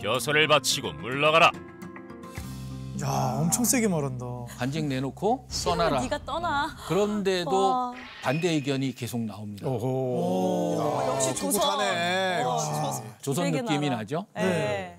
벼슬을 0.01 0.49
바치고 0.49 0.93
물러가라. 0.95 1.51
야 3.03 3.37
엄청 3.41 3.65
세게 3.65 3.87
말한다. 3.89 4.27
관직 4.59 4.85
내놓고 4.87 5.47
떠나라. 5.65 6.01
네가 6.01 6.19
떠나. 6.25 6.75
그런데도 6.89 7.71
와. 7.71 7.93
반대 8.23 8.51
의견이 8.51 8.95
계속 8.95 9.21
나옵니다. 9.21 9.69
오호. 9.69 11.05
역시 11.09 11.35
조선. 11.37 11.61
풋풋하네. 11.61 12.43
어, 12.43 12.55
역시. 12.55 12.67
조선. 12.67 13.15
조선 13.23 13.51
느낌이. 13.53 13.91
나죠. 13.91 14.27
네. 14.35 14.99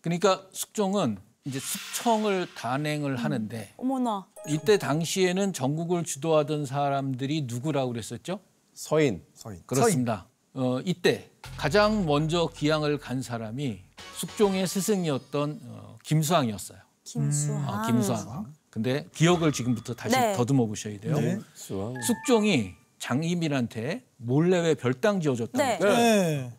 그러니까 0.00 0.46
숙종은 0.52 1.18
이제 1.44 1.58
숙청을 1.58 2.48
단행을 2.54 3.16
하는데 3.16 3.72
어머나. 3.76 4.26
이때 4.48 4.78
당시에는 4.78 5.52
전국을 5.52 6.04
주도하던 6.04 6.66
사람들이 6.66 7.42
누구라고 7.42 7.92
그랬었죠? 7.92 8.40
서인. 8.74 9.24
서인. 9.34 9.62
그렇습니다. 9.66 10.28
어, 10.54 10.80
이때 10.84 11.30
가장 11.56 12.04
먼저 12.04 12.48
기양을 12.54 12.98
간 12.98 13.22
사람이 13.22 13.80
숙종의 14.16 14.66
스승이었던 14.66 15.60
어, 15.64 15.98
김수항이었어요. 16.04 16.78
김수환. 17.04 17.64
아, 17.64 17.86
김수항. 17.86 18.52
근데 18.70 19.06
기억을 19.14 19.52
지금부터 19.52 19.94
다시 19.94 20.14
네. 20.14 20.34
더듬어 20.34 20.66
보셔야 20.66 20.98
돼요. 21.00 21.18
네. 21.18 21.38
숙종이 21.54 22.74
장희빈한테 22.98 24.04
몰래 24.16 24.60
왜 24.60 24.74
별당 24.74 25.20
지어줬다고 25.20 25.58
네. 25.58 25.78
네. 25.78 26.52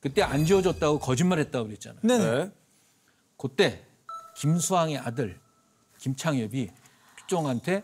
그때 0.00 0.22
안 0.22 0.44
지어줬다고 0.44 0.98
거짓말했다고 0.98 1.66
그랬잖아요. 1.66 2.00
네. 2.02 2.50
네. 3.44 3.48
그때 3.48 3.84
김수항의 4.36 4.98
아들 4.98 5.38
김창엽이 5.98 6.70
숙종한테 7.20 7.82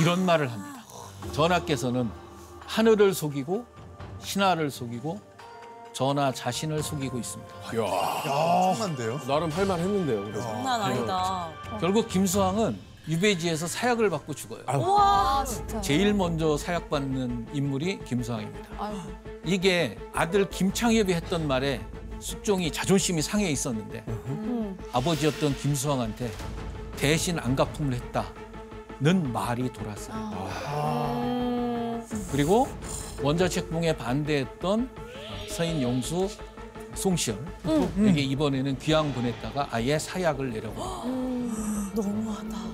이런 0.00 0.24
말을 0.24 0.50
합니다. 0.50 0.82
전하께서는 1.32 2.10
하늘을 2.66 3.12
속이고 3.12 3.66
신하를 4.20 4.70
속이고 4.70 5.20
전하 5.92 6.32
자신을 6.32 6.82
속이고 6.82 7.18
있습니다. 7.18 7.54
엄청난데요? 7.66 9.18
나름 9.26 9.50
할만 9.50 9.78
했는데요. 9.78 10.24
그래서. 10.24 10.40
장난 10.42 10.82
아니다. 10.82 11.52
결국 11.80 12.08
김수왕은 12.08 12.78
유배지에서 13.06 13.66
사약을 13.66 14.08
받고 14.08 14.34
죽어요. 14.34 14.64
와 14.66 15.44
진짜. 15.46 15.80
제일 15.82 16.14
먼저 16.14 16.56
사약받는 16.56 17.48
인물이 17.52 18.00
김수왕입니다. 18.04 18.68
아유. 18.82 18.98
이게 19.44 19.98
아들 20.14 20.48
김창엽이 20.48 21.12
했던 21.12 21.46
말에 21.46 21.86
숙종이 22.24 22.72
자존심이 22.72 23.20
상해 23.20 23.50
있었는데 23.50 24.02
아버지였던 24.92 25.56
김수왕한테 25.56 26.30
대신 26.96 27.38
안가품을 27.38 27.92
했다는 27.92 29.30
말이 29.30 29.70
돌았어요. 29.70 30.32
그리고 32.32 32.66
원자책봉에 33.22 33.98
반대했던 33.98 34.88
서인 35.50 35.82
용수 35.82 36.30
송시열 36.94 37.36
에게 38.06 38.22
이번에는 38.22 38.78
귀양 38.78 39.12
보냈다가 39.12 39.68
아예 39.70 39.98
사약을 39.98 40.50
내려버립니다. 40.50 41.92
너무하다. 41.94 42.73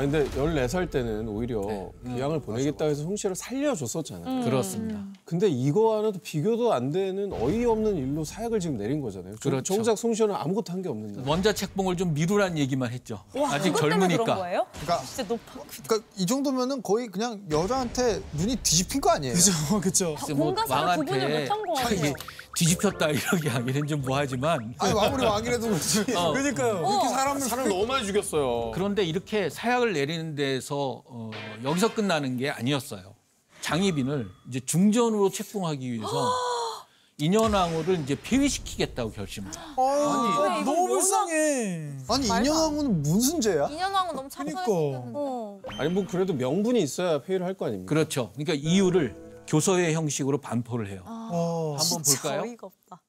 아 0.00 0.02
근데 0.02 0.24
14살 0.30 0.90
때는 0.90 1.28
오히려 1.28 1.90
귀향을 2.06 2.40
보내겠다 2.40 2.86
해서 2.86 3.02
송씨를 3.02 3.36
살려줬었잖아요. 3.36 4.44
그렇습니다. 4.46 5.04
근데 5.26 5.46
이거와는 5.48 6.12
또 6.12 6.18
비교도 6.22 6.72
안 6.72 6.90
되는 6.90 7.30
어이없는 7.30 7.96
일로 7.98 8.24
사약을 8.24 8.60
지금 8.60 8.78
내린 8.78 9.02
거잖아요. 9.02 9.34
정- 9.36 9.50
그렇죠. 9.52 9.74
정작 9.74 9.98
송씨는 9.98 10.34
아무것도 10.34 10.72
한 10.72 10.80
게 10.80 10.88
없는데. 10.88 11.28
원자 11.28 11.52
책봉을 11.52 11.98
좀 11.98 12.14
미루란 12.14 12.56
얘기만 12.56 12.90
했죠. 12.90 13.22
와, 13.34 13.52
아직 13.52 13.76
젊으니까. 13.76 14.24
그런 14.24 14.38
거예요? 14.38 14.66
그러니까, 14.80 15.04
진짜 15.04 15.22
높아. 15.24 15.60
그러니까 15.86 16.08
이 16.16 16.24
정도면은 16.24 16.82
거의 16.82 17.06
그냥 17.08 17.42
여자한테 17.50 18.22
눈이 18.32 18.56
뒤집힌 18.56 19.02
거 19.02 19.10
아니에요? 19.10 19.34
그죠, 19.34 19.52
그죠. 20.16 20.34
뭐 20.34 20.46
공과사를 20.46 20.96
구분을 20.96 21.40
못한 21.42 21.62
것 21.62 21.74
같아요. 21.74 22.14
뒤집혔다 22.56 23.08
이러기 23.10 23.48
하기는 23.48 23.86
좀 23.86 24.02
뭐하지만 24.02 24.74
아니 24.78 24.98
아무리 25.00 25.24
왕이라도 25.24 25.66
그렇지. 25.68 26.04
어. 26.16 26.32
그러니까요. 26.32 26.78
이렇게 26.78 27.08
사람을 27.08 27.40
사람 27.42 27.68
너무 27.68 27.86
많이 27.86 28.06
죽였어요. 28.06 28.72
그런데 28.74 29.04
이렇게 29.04 29.48
사약을 29.48 29.92
내리는 29.92 30.34
데서 30.34 31.02
어, 31.06 31.30
여기서 31.64 31.94
끝나는 31.94 32.36
게 32.36 32.50
아니었어요. 32.50 33.14
장희빈을 33.60 34.28
이제 34.48 34.60
중전으로 34.60 35.30
책봉하기 35.30 35.90
위해서 35.92 36.32
인현왕후를 37.18 38.00
이제 38.00 38.16
폐위시키겠다고 38.20 39.12
결심합니다. 39.12 39.62
아니, 39.76 40.64
너무 40.64 40.88
불쌍해. 40.88 41.92
아니 42.08 42.26
인연왕후는 42.26 43.02
무슨 43.02 43.40
죄야? 43.42 43.68
인연왕은 43.68 44.16
너무 44.16 44.28
그러니까. 44.30 44.64
참선했었는데. 44.64 45.12
어. 45.14 45.60
아니 45.76 45.90
뭐 45.90 46.06
그래도 46.08 46.32
명분이 46.32 46.80
있어야 46.80 47.20
폐위를 47.20 47.44
할 47.44 47.54
거 47.54 47.66
아닙니까? 47.66 47.90
그렇죠. 47.90 48.32
그러니까 48.34 48.54
이유를 48.54 49.14
교서의 49.50 49.94
형식으로 49.94 50.38
반포를 50.38 50.88
해요. 50.88 51.02
어. 51.06 51.76
한번 51.76 52.02
볼까요? 52.04 52.42
어이가 52.42 52.68
없다. 52.68 53.02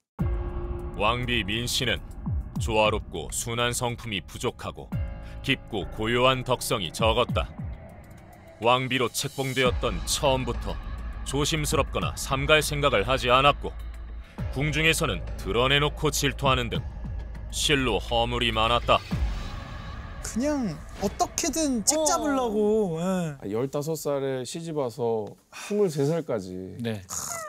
왕비 0.97 1.43
민 1.43 1.67
씨는 1.67 2.01
조화롭고 2.59 3.29
순한 3.31 3.73
성품이 3.73 4.21
부족하고 4.21 4.89
깊고 5.43 5.89
고요한 5.91 6.43
덕성이 6.43 6.91
적었다. 6.91 7.47
왕비로 8.59 9.09
책봉되었던 9.09 10.05
처음부터 10.07 10.75
조심스럽거나 11.25 12.15
삼갈 12.15 12.63
생각을 12.63 13.07
하지 13.07 13.29
않았고 13.29 13.71
궁중에서는 14.53 15.23
드러내놓고 15.37 16.09
질투하는 16.09 16.69
등 16.69 16.79
실로 17.51 17.99
허물이 17.99 18.51
많았다. 18.51 18.97
그냥 20.23 20.77
어떻게든 21.01 21.85
찍 21.85 21.97
잡으려고. 22.05 22.97
예. 22.99 23.03
아, 23.03 23.39
15살에 23.43 24.45
시집 24.45 24.77
와서 24.77 25.25
23살까지 25.51 26.81
네. 26.81 27.01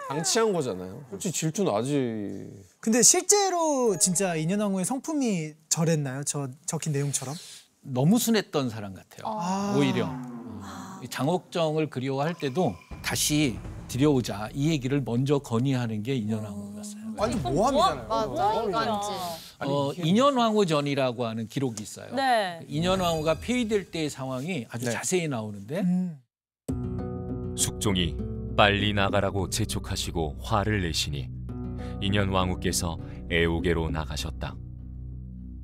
방치한 0.08 0.52
거잖아요. 0.52 1.04
솔직히 1.10 1.32
질투 1.38 1.64
나지. 1.64 2.48
근데 2.80 3.02
실제로 3.02 3.96
진짜 3.98 4.34
인현왕후의 4.34 4.84
성품이 4.84 5.54
저랬나요? 5.68 6.24
저 6.24 6.48
적힌 6.66 6.92
내용처럼? 6.92 7.34
너무 7.82 8.18
순했던 8.18 8.70
사람 8.70 8.94
같아요. 8.94 9.22
아. 9.24 9.74
오히려 9.76 10.06
어, 10.06 11.00
이 11.02 11.08
장옥정을 11.08 11.90
그리워할 11.90 12.34
때도 12.34 12.74
다시 13.02 13.58
들여오자 13.88 14.50
이 14.54 14.70
얘기를 14.70 15.00
먼저 15.04 15.38
건의하는 15.38 16.02
게 16.02 16.14
인현왕후였어요. 16.14 17.01
아니 17.18 17.34
모함이잖아요. 17.36 18.08
맞아 18.08 18.62
인간이지. 18.62 19.08
어, 19.60 19.92
인현왕후전이라고 19.92 21.26
하는 21.26 21.46
기록이 21.46 21.82
있어요. 21.82 22.14
네. 22.14 22.60
인현왕후가 22.68 23.34
폐위될 23.40 23.90
때의 23.90 24.10
상황이 24.10 24.66
아주 24.70 24.86
네. 24.86 24.90
자세히 24.90 25.28
나오는데 25.28 25.80
음. 25.80 26.18
숙종이 27.56 28.16
빨리 28.56 28.92
나가라고 28.92 29.50
재촉하시고 29.50 30.38
화를 30.40 30.82
내시니 30.82 31.28
인현 32.00 32.30
왕후께서 32.30 32.98
애우개로 33.30 33.90
나가셨다. 33.90 34.56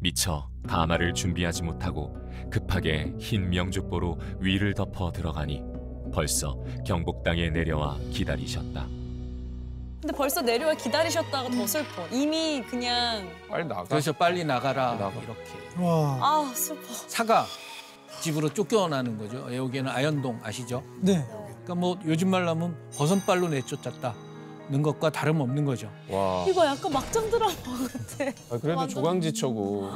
미처 0.00 0.48
가마를 0.66 1.12
준비하지 1.14 1.64
못하고 1.64 2.16
급하게 2.50 3.12
흰 3.18 3.50
명주보로 3.50 4.18
위를 4.38 4.74
덮어 4.74 5.10
들어가니 5.10 5.62
벌써 6.12 6.56
경복당에 6.86 7.50
내려와 7.50 7.98
기다리셨다. 8.12 8.97
근데 10.00 10.16
벌써 10.16 10.40
내려와 10.40 10.74
기다리셨다가 10.74 11.50
더 11.50 11.66
슬퍼. 11.66 12.06
이미 12.12 12.62
그냥 12.62 13.28
빨리 13.48 13.64
나가. 13.66 13.84
그래서 13.84 14.12
빨리 14.12 14.44
나가라 14.44 14.92
나가. 14.94 15.12
이렇게 15.20 15.82
와. 15.82 16.18
아 16.20 16.52
슬퍼. 16.54 16.82
사가 17.08 17.46
집으로 18.20 18.52
쫓겨나는 18.52 19.18
거죠. 19.18 19.54
여기는 19.54 19.90
아현동 19.90 20.40
아시죠? 20.42 20.82
네. 21.00 21.24
그러니까 21.28 21.74
뭐 21.74 21.98
요즘 22.06 22.30
말로 22.30 22.48
하면 22.50 22.76
버선발로 22.96 23.48
내쫓았다 23.48 24.14
는 24.70 24.82
것과 24.82 25.10
다름없는 25.10 25.64
거죠. 25.64 25.90
와. 26.10 26.44
이거 26.46 26.64
약간 26.66 26.92
막장 26.92 27.28
드라마 27.30 27.50
같아. 27.54 28.30
아, 28.50 28.58
그래도 28.58 28.86
조강지처고 28.86 29.90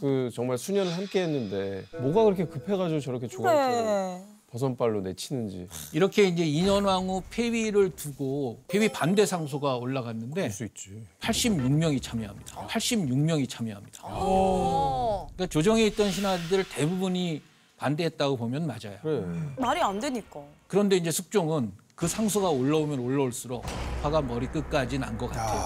그 0.00 0.30
정말 0.34 0.58
수년을 0.58 0.94
함께 0.94 1.22
했는데 1.22 1.84
뭐가 1.98 2.24
그렇게 2.24 2.44
급해가지고 2.44 3.00
저렇게 3.00 3.26
조강처럼 3.26 3.84
그래. 3.84 4.37
버선발로 4.50 5.02
내치는지 5.02 5.68
이렇게 5.92 6.24
이제 6.24 6.44
인현왕후 6.44 7.22
폐위를 7.30 7.90
두고 7.94 8.62
폐위 8.68 8.88
반대 8.90 9.26
상소가 9.26 9.76
올라갔는데 9.76 10.48
수 10.48 10.64
있지. 10.64 11.02
86명이 11.20 12.02
참여합니다. 12.02 12.66
86명이 12.66 13.48
참여합니다. 13.48 14.02
어. 14.04 15.28
그러니까 15.34 15.52
조정에 15.52 15.84
있던 15.86 16.10
신하들 16.10 16.64
대부분이 16.68 17.42
반대했다고 17.76 18.36
보면 18.38 18.66
맞아요. 18.66 18.98
그래. 19.02 19.22
말이 19.58 19.80
안 19.80 20.00
되니까. 20.00 20.40
그런데 20.66 20.96
이제 20.96 21.10
숙종은 21.10 21.72
그 21.94 22.08
상소가 22.08 22.48
올라오면 22.48 22.98
올라올수록 23.00 23.64
화가 24.02 24.22
머리 24.22 24.46
끝까지 24.46 24.98
난 24.98 25.18
것 25.18 25.28
같아요. 25.28 25.60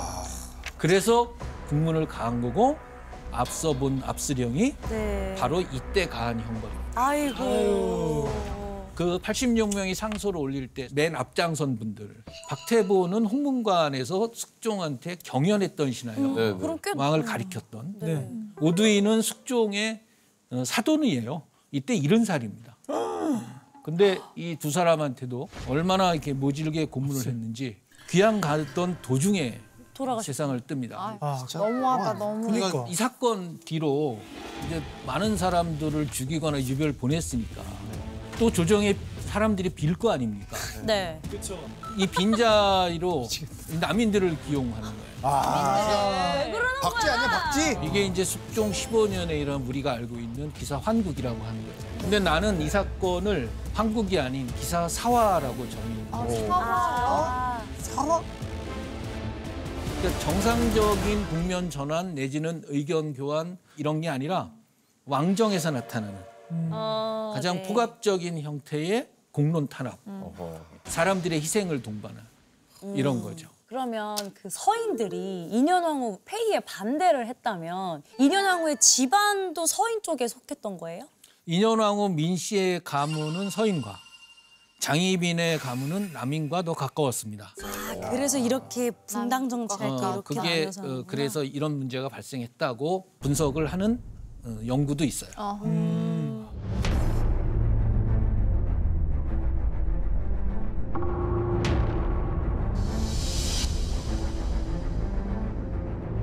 그래서 0.76 1.32
국문을 1.68 2.08
가한 2.08 2.42
거고 2.42 2.76
앞서 3.30 3.72
본 3.72 4.02
압수령이 4.04 4.74
네. 4.90 5.34
바로 5.38 5.60
이때 5.60 6.06
가한 6.06 6.40
형벌입니다. 6.40 6.82
아이고. 6.94 8.61
그 8.94 9.18
86명이 9.18 9.94
상소를 9.94 10.38
올릴 10.38 10.68
때 10.68 10.88
맨 10.92 11.16
앞장선 11.16 11.78
분들 11.78 12.22
박태보는 12.48 13.24
홍문관에서 13.26 14.30
숙종한테 14.34 15.16
경연했던 15.24 15.92
신하예요. 15.92 16.34
네, 16.34 16.52
네. 16.52 16.58
그럼 16.58 16.78
꽤 16.82 16.92
왕을 16.94 17.22
가리켰던 17.24 17.94
네. 18.00 18.30
오두이는 18.60 19.22
숙종의 19.22 20.00
어, 20.50 20.64
사돈이에요. 20.64 21.42
이때 21.70 21.94
일흔 21.94 22.24
살입니다. 22.24 22.76
근데 23.82 24.18
이 24.36 24.56
두 24.60 24.70
사람한테도 24.70 25.48
얼마나 25.68 26.12
이렇게 26.12 26.32
모질게 26.32 26.84
고문을 26.84 27.26
했는지 27.26 27.78
귀양 28.10 28.40
갔던 28.40 28.98
도중에 29.02 29.58
돌아가셨. 29.94 30.26
세상을 30.26 30.60
뜹니다. 30.60 30.92
아, 30.94 31.46
너무하다 31.52 32.12
너무. 32.14 32.46
그러니까. 32.46 32.86
이 32.88 32.94
사건 32.94 33.58
뒤로 33.60 34.18
이제 34.66 34.80
많은 35.06 35.36
사람들을 35.36 36.10
죽이거나 36.10 36.60
유배를 36.62 36.92
보냈으니까 36.92 37.62
또 38.38 38.50
조정에 38.50 38.96
사람들이 39.26 39.70
빌 39.70 39.94
거 39.94 40.10
아닙니까? 40.12 40.56
네. 40.84 41.20
이 41.96 42.06
빈자리로 42.06 43.28
남인들을 43.80 44.36
기용하는 44.46 44.82
거예요. 44.82 44.98
박쥐 46.82 47.08
아니야 47.08 47.30
박쥐? 47.30 47.78
이게 47.84 48.04
이제 48.06 48.24
숙종 48.24 48.72
15년에 48.72 49.30
이런 49.40 49.62
우리가 49.62 49.92
알고 49.92 50.16
있는 50.16 50.52
기사 50.52 50.76
환국이라고 50.76 51.40
하는 51.42 51.62
거예요. 51.62 51.74
근데 52.00 52.18
나는 52.18 52.60
이 52.60 52.68
사건을 52.68 53.48
환국이 53.74 54.18
아닌 54.18 54.46
기사 54.58 54.86
사화라고 54.88 55.56
정의해요. 55.70 56.06
아. 56.50 57.62
사과? 57.78 58.22
그러니까 60.00 60.20
정상적인 60.20 61.26
국면 61.28 61.70
전환 61.70 62.14
내지는 62.14 62.62
의견 62.66 63.14
교환 63.14 63.56
이런 63.76 64.00
게 64.00 64.08
아니라 64.08 64.50
왕정에서 65.06 65.70
나타나는 65.70 66.31
어, 66.70 67.32
가장 67.34 67.56
네. 67.56 67.62
포괄적인 67.62 68.40
형태의 68.40 69.08
공론 69.30 69.68
탄압, 69.68 69.98
어허. 70.06 70.60
사람들의 70.84 71.40
희생을 71.40 71.82
동반한 71.82 72.26
이런 72.94 73.22
거죠. 73.22 73.48
그러면 73.66 74.16
그 74.34 74.50
서인들이 74.50 75.48
인현왕후 75.50 76.20
폐위에 76.26 76.60
반대를 76.60 77.26
했다면 77.26 78.02
인현왕후의 78.18 78.76
집안도 78.80 79.64
서인 79.64 80.02
쪽에 80.02 80.28
속했던 80.28 80.76
거예요? 80.76 81.08
인현왕후 81.46 82.10
민 82.10 82.36
씨의 82.36 82.84
가문은 82.84 83.48
서인과 83.48 83.96
장희빈의 84.80 85.58
가문은 85.60 86.12
남인과 86.12 86.62
더 86.62 86.74
가까웠습니다. 86.74 87.54
그래서 88.10 88.36
이렇게 88.36 88.90
분당 89.06 89.48
정치할 89.48 89.88
때 89.96 90.04
어, 90.04 90.12
이렇게 90.14 90.22
그게 90.22 90.70
어. 90.78 91.04
그래서 91.06 91.44
이런 91.44 91.78
문제가 91.78 92.08
발생했다고 92.08 93.06
분석을 93.20 93.66
하는 93.68 94.02
어, 94.44 94.58
연구도 94.66 95.04
있어요. 95.04 95.30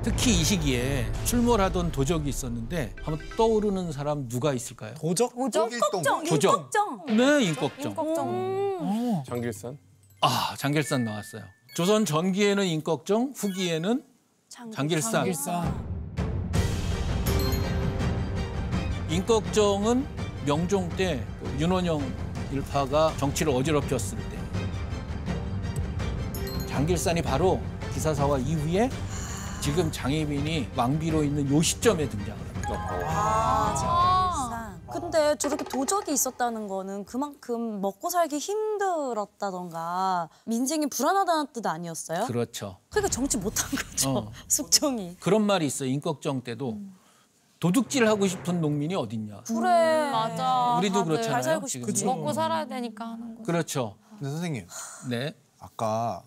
특히 0.02 0.40
이 0.40 0.44
시기에 0.44 1.06
출몰하던 1.26 1.92
도적이 1.92 2.30
있었는데 2.30 2.94
한번 3.02 3.18
떠오르는 3.36 3.92
사람 3.92 4.28
누가 4.28 4.54
있을까요? 4.54 4.94
도적? 4.94 5.34
도적. 5.34 5.70
인걱정. 6.24 6.70
네, 7.08 7.42
인꺽정. 7.44 7.94
음. 8.80 9.22
장길산? 9.26 9.76
아, 10.22 10.54
장길산 10.56 11.04
나왔어요. 11.04 11.42
조선 11.74 12.04
전기에는 12.06 12.64
인꺽정, 12.66 13.32
후기에는 13.36 14.02
장길산. 14.72 15.12
장길산. 15.12 15.90
인꺽정은 19.10 20.06
명종 20.46 20.88
때그 20.90 21.56
윤원영 21.58 22.00
일파가 22.52 23.12
정치를 23.18 23.52
어지럽혔을 23.52 24.16
때 24.18 24.38
장길산이 26.66 27.20
바로 27.20 27.60
기사사화 27.92 28.38
이후에 28.38 28.88
지금 29.60 29.92
장혜빈이 29.92 30.70
왕비로 30.74 31.22
있는 31.22 31.50
요 31.52 31.60
시점에 31.62 32.08
등장을 32.08 32.38
합니다. 32.48 32.88
아, 33.06 34.78
근데 34.90 35.36
저렇게 35.36 35.64
도적이 35.64 36.12
있었다는 36.12 36.66
거는 36.66 37.04
그만큼 37.04 37.80
먹고 37.80 38.08
살기 38.10 38.38
힘들었다던가 38.38 40.28
민생이 40.46 40.86
불안하다는 40.88 41.48
뜻 41.52 41.66
아니었어요? 41.66 42.24
그렇죠. 42.26 42.78
그러니까 42.88 43.10
정치 43.10 43.36
못한 43.36 43.68
거죠, 43.70 44.10
어. 44.16 44.32
숙종이. 44.48 45.16
그런 45.20 45.42
말이 45.46 45.66
있어요. 45.66 45.88
인꺽정 45.90 46.42
때도 46.42 46.78
도둑질 47.60 48.08
하고 48.08 48.26
싶은 48.26 48.60
농민이 48.62 48.94
어딨냐. 48.94 49.42
그래. 49.46 50.10
맞아. 50.10 50.76
우리도 50.78 51.04
그렇잖아요. 51.04 51.42
살고 51.42 51.66
지금. 51.66 51.86
그쵸. 51.86 52.06
먹고 52.06 52.32
살아야 52.32 52.66
되니까 52.66 53.04
하는 53.04 53.36
거. 53.36 53.42
그렇죠. 53.42 53.96
근데 54.18 54.30
선생님 54.30 54.66
네. 55.10 55.34
아까 55.58 56.22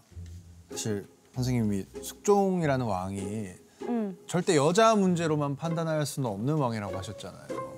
사실 0.70 1.08
선생님이 1.36 1.86
숙종이라는 2.02 2.86
왕이 2.86 3.48
음. 3.84 4.18
절대 4.28 4.56
여자 4.56 4.96
문제로만 4.96 5.56
판단할 5.56 6.06
수는 6.06 6.30
없는 6.30 6.56
왕이라고 6.56 6.98
하셨잖아요. 6.98 7.74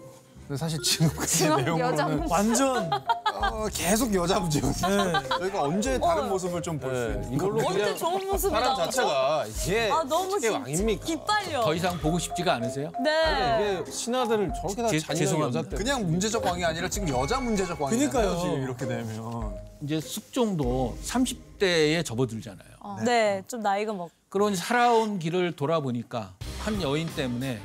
근데 0.47 0.57
사실 0.59 0.79
지금 0.83 1.09
그 1.09 1.25
내용으로는 1.43 2.27
완전. 2.29 2.91
어, 2.93 3.65
계속 3.73 4.13
여자 4.13 4.39
문제거든요. 4.39 5.11
네. 5.19 5.27
저희가 5.39 5.63
언제 5.63 5.99
다른 5.99 6.29
모습을 6.29 6.61
좀 6.61 6.79
볼수 6.79 7.07
네, 7.07 7.13
있는 7.15 7.33
이걸로 7.33 7.57
언제 7.65 7.79
그냥 7.79 7.97
좋은 7.97 8.27
모습을 8.27 8.51
사람 8.59 8.63
나오죠? 8.77 8.83
자체가 8.91 9.45
이게 9.47 9.89
아 9.91 10.03
너무 10.03 10.39
진짜 10.39 10.57
왕입니까? 10.59 11.05
기빨려. 11.05 11.61
더 11.63 11.73
이상 11.73 11.97
보고 11.99 12.19
싶지가 12.19 12.53
않으세요? 12.53 12.91
네. 13.03 13.81
이게 13.81 13.91
신하들을 13.91 14.53
저렇게 14.61 14.81
다 14.83 14.87
제- 14.89 14.99
잔인하게. 14.99 15.41
여자 15.41 15.61
때 15.63 15.75
그냥 15.75 16.05
문제적 16.05 16.45
왕이 16.45 16.63
아니라 16.63 16.87
지금 16.89 17.09
여자 17.09 17.39
문제적 17.39 17.81
왕이잖아요. 17.81 18.09
그러니까요. 18.11 18.41
지금 18.41 18.63
이렇게 18.63 18.85
되면. 18.85 19.55
이제 19.81 19.99
숙종도 19.99 20.95
30대에 21.03 22.05
접어들잖아요. 22.05 22.74
네, 23.03 23.43
좀 23.47 23.61
나이가 23.61 23.93
먹. 23.93 24.09
그런 24.29 24.55
살아온 24.55 25.17
길을 25.19 25.55
돌아보니까 25.55 26.33
한 26.59 26.81
여인 26.81 27.07
때문에 27.15 27.61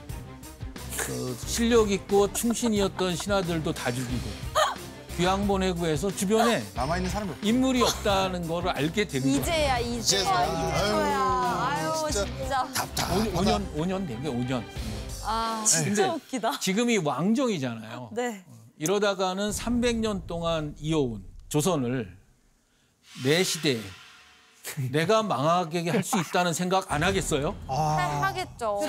그 0.97 1.37
실력 1.47 1.91
있고 1.91 2.33
충신이었던 2.33 3.17
신하들도 3.17 3.73
다 3.73 3.91
죽이고 3.91 4.29
귀양 5.17 5.47
보내고 5.47 5.87
해서 5.87 6.11
주변에 6.15 6.63
남아 6.75 6.99
있는 6.99 7.11
사람이 7.11 7.31
없- 7.33 7.45
인물이 7.45 7.83
없다는 7.83 8.47
걸 8.47 8.69
알게 8.69 9.07
되는 9.09 9.27
거예요. 9.27 9.41
이제야 9.43 9.79
이제. 9.79 9.99
이제서야. 10.19 10.45
이제야. 10.47 11.19
아유, 11.21 11.93
아유 11.93 12.11
진짜. 12.13 12.25
진짜. 12.37 12.69
답답하다. 12.73 13.25
5년 13.33 13.75
5년 13.77 14.07
된 14.09 14.23
게 14.23 14.29
5년. 14.29 14.63
아. 15.25 15.63
진짜 15.67 16.15
웃기다. 16.15 16.59
지금이 16.61 16.99
왕정이잖아요. 16.99 18.11
네. 18.13 18.45
이러다가는 18.79 19.51
300년 19.51 20.27
동안 20.27 20.75
이어온 20.79 21.23
조선을 21.49 22.17
내 23.25 23.43
시대에 23.45 23.81
내가 24.91 25.23
망하게 25.23 25.89
할 25.91 26.03
수 26.03 26.19
있다는 26.19 26.53
생각 26.53 26.91
안 26.93 27.03
하겠어요? 27.03 27.57
아. 27.67 27.75
하겠죠. 28.25 28.81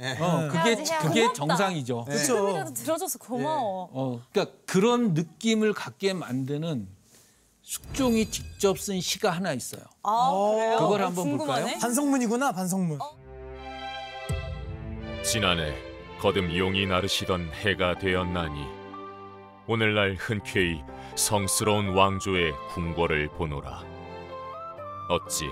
예. 0.00 0.16
어, 0.18 0.48
그게 0.48 0.58
해야지, 0.58 0.90
해야지. 0.92 1.06
그게 1.06 1.20
고맙다. 1.22 1.34
정상이죠. 1.34 2.04
네. 2.08 2.24
조금이라도 2.24 2.74
들어줘서 2.74 3.18
고마워. 3.18 3.88
어, 3.92 4.20
그러니까 4.32 4.56
그런 4.66 5.14
느낌을 5.14 5.72
갖게 5.74 6.12
만드는 6.12 6.88
숙종이 7.62 8.26
직접 8.30 8.78
쓴 8.78 9.00
시가 9.00 9.30
하나 9.30 9.52
있어요. 9.52 9.82
아 10.02 10.30
그래요? 10.56 10.78
그걸 10.78 11.02
어, 11.02 11.06
한번 11.06 11.24
궁금하네. 11.28 11.60
볼까요? 11.62 11.78
반성문이구나, 11.80 12.52
반성문. 12.52 12.98
지난해 15.24 15.74
거듭 16.20 16.56
용이 16.56 16.86
나르시던 16.86 17.50
해가 17.52 17.98
되었나니 17.98 18.64
오늘날 19.68 20.16
흔쾌히 20.18 20.82
성스러운 21.14 21.90
왕조의 21.94 22.52
궁궐을 22.74 23.28
보노라 23.28 23.84
어찌 25.08 25.48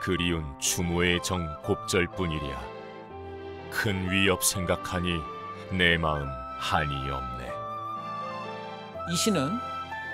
그리운 0.00 0.44
추모의 0.58 1.22
정 1.22 1.46
곱절뿐이랴 1.62 2.60
큰 3.70 4.10
위협 4.10 4.44
생각하니 4.44 5.10
내 5.72 5.96
마음 5.98 6.28
한이 6.58 6.94
없네 7.10 7.50
이 9.12 9.16
시는 9.16 9.50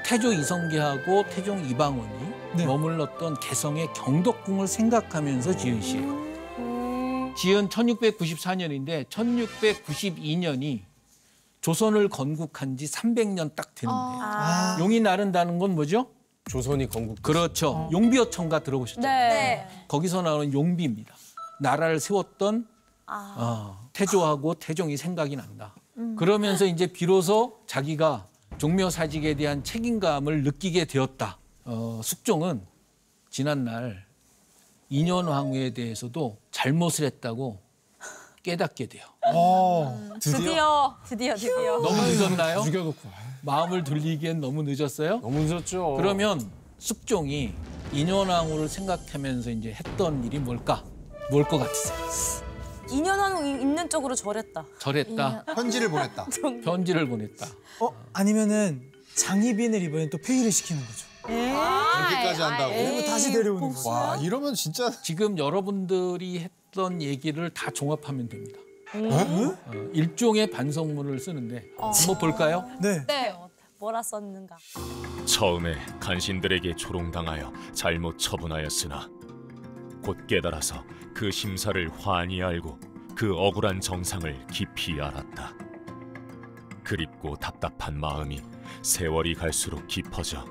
태조 0.05 0.33
이성계하고 0.33 1.25
태종 1.31 1.64
이방원이 1.64 2.33
네. 2.57 2.66
머물렀던 2.66 3.40
개성의 3.40 3.92
경덕궁을 3.95 4.66
생각하면서 4.66 5.57
지은 5.57 5.81
시예요. 5.81 6.12
음, 6.59 7.35
지은 7.37 7.68
1694년인데 7.68 9.09
1692년이 9.09 10.83
조선을 11.62 12.09
건국한 12.09 12.77
지 12.77 12.87
300년 12.87 13.55
딱 13.55 13.75
되는데 13.75 13.97
아. 14.21 14.77
용이 14.81 15.01
나른다는 15.01 15.59
건 15.59 15.75
뭐죠? 15.75 16.11
조선이 16.50 16.88
건국 16.88 17.22
그렇죠. 17.22 17.88
용비어천가 17.92 18.61
들어보셨죠? 18.61 19.00
네. 19.00 19.66
거기서 19.88 20.22
나오는 20.22 20.52
용비입니다. 20.52 21.14
나라를 21.61 22.00
세웠던 22.00 22.66
아. 23.07 23.35
어, 23.38 23.88
태조하고 23.92 24.55
태종이 24.55 24.96
생각이 24.96 25.37
난다. 25.37 25.74
그러면서 26.16 26.64
이제 26.64 26.87
비로소 26.87 27.61
자기가 27.66 28.26
종묘사직에 28.59 29.35
대한 29.35 29.62
책임감을 29.62 30.42
느끼게 30.42 30.87
되었다. 30.87 31.38
어, 31.64 32.00
숙종은 32.02 32.66
지난날 33.31 34.07
인현왕후에 34.88 35.70
대해서도 35.70 36.38
잘못을 36.50 37.07
했다고 37.07 37.61
깨닫게 38.42 38.87
돼요. 38.87 39.05
어. 39.32 40.11
드디어 40.20 40.96
드디어 41.04 41.35
드디어. 41.35 41.78
너무 41.80 42.02
늦었나요? 42.02 42.62
죽여놓고 42.62 42.96
마음을 43.42 43.85
돌리기엔 43.85 44.40
너무 44.40 44.62
늦었어요? 44.62 45.18
너무 45.20 45.40
늦었죠. 45.40 45.94
그러면 45.96 46.50
숙종이 46.78 47.52
인현왕후를 47.92 48.68
생각하면서 48.68 49.50
이제 49.50 49.72
했던 49.72 50.24
일이 50.24 50.38
뭘까? 50.38 50.82
뭘 51.30 51.44
것 51.44 51.58
같으세요? 51.58 52.42
인연왕 52.90 53.46
있는 53.46 53.88
쪽으로 53.88 54.14
절했다. 54.14 54.64
절했다. 54.78 55.44
편지를 55.54 55.88
보냈다. 55.90 56.26
편지를 56.64 57.08
보냈다. 57.08 57.46
어? 57.80 57.88
아니면은 58.12 58.82
장희빈을 59.14 59.82
이번엔 59.82 60.11
또 60.11 60.18
폐위를 60.18 60.50
시키는 60.52 60.82
거죠. 60.82 61.06
그렇게까지 61.22 62.42
한다고. 62.42 62.74
그리고 62.74 63.06
다시 63.06 63.32
데려오는 63.32 63.72
거죠. 63.72 63.88
와 63.88 64.16
이러면 64.16 64.54
진짜 64.54 64.90
지금 65.02 65.38
여러분들이 65.38 66.40
했던 66.40 67.00
얘기를 67.00 67.50
다 67.50 67.70
종합하면 67.70 68.28
됩니다. 68.28 68.58
어, 68.94 69.57
일종의 69.92 70.50
반성문을 70.50 71.18
쓰는데 71.18 71.70
한번 71.78 72.18
볼까요? 72.18 72.68
네. 72.81 73.05
네. 73.07 73.35
뭐라 73.78 74.02
썼는가? 74.02 74.57
처음에 75.24 75.74
간신들에게 75.98 76.76
조롱당하여 76.76 77.52
잘못 77.72 78.18
처분하였으나 78.18 79.09
곧 80.05 80.26
깨달아서 80.26 80.85
그 81.14 81.31
심사를 81.31 81.90
환히 81.98 82.42
알고 82.42 82.78
그 83.16 83.35
억울한 83.35 83.81
정상을 83.81 84.46
깊이 84.52 85.00
알았다. 85.00 85.52
그립고 86.85 87.37
답답한 87.37 87.98
마음이 87.98 88.40
세월이 88.83 89.35
갈수록 89.35 89.87
깊어져 89.87 90.44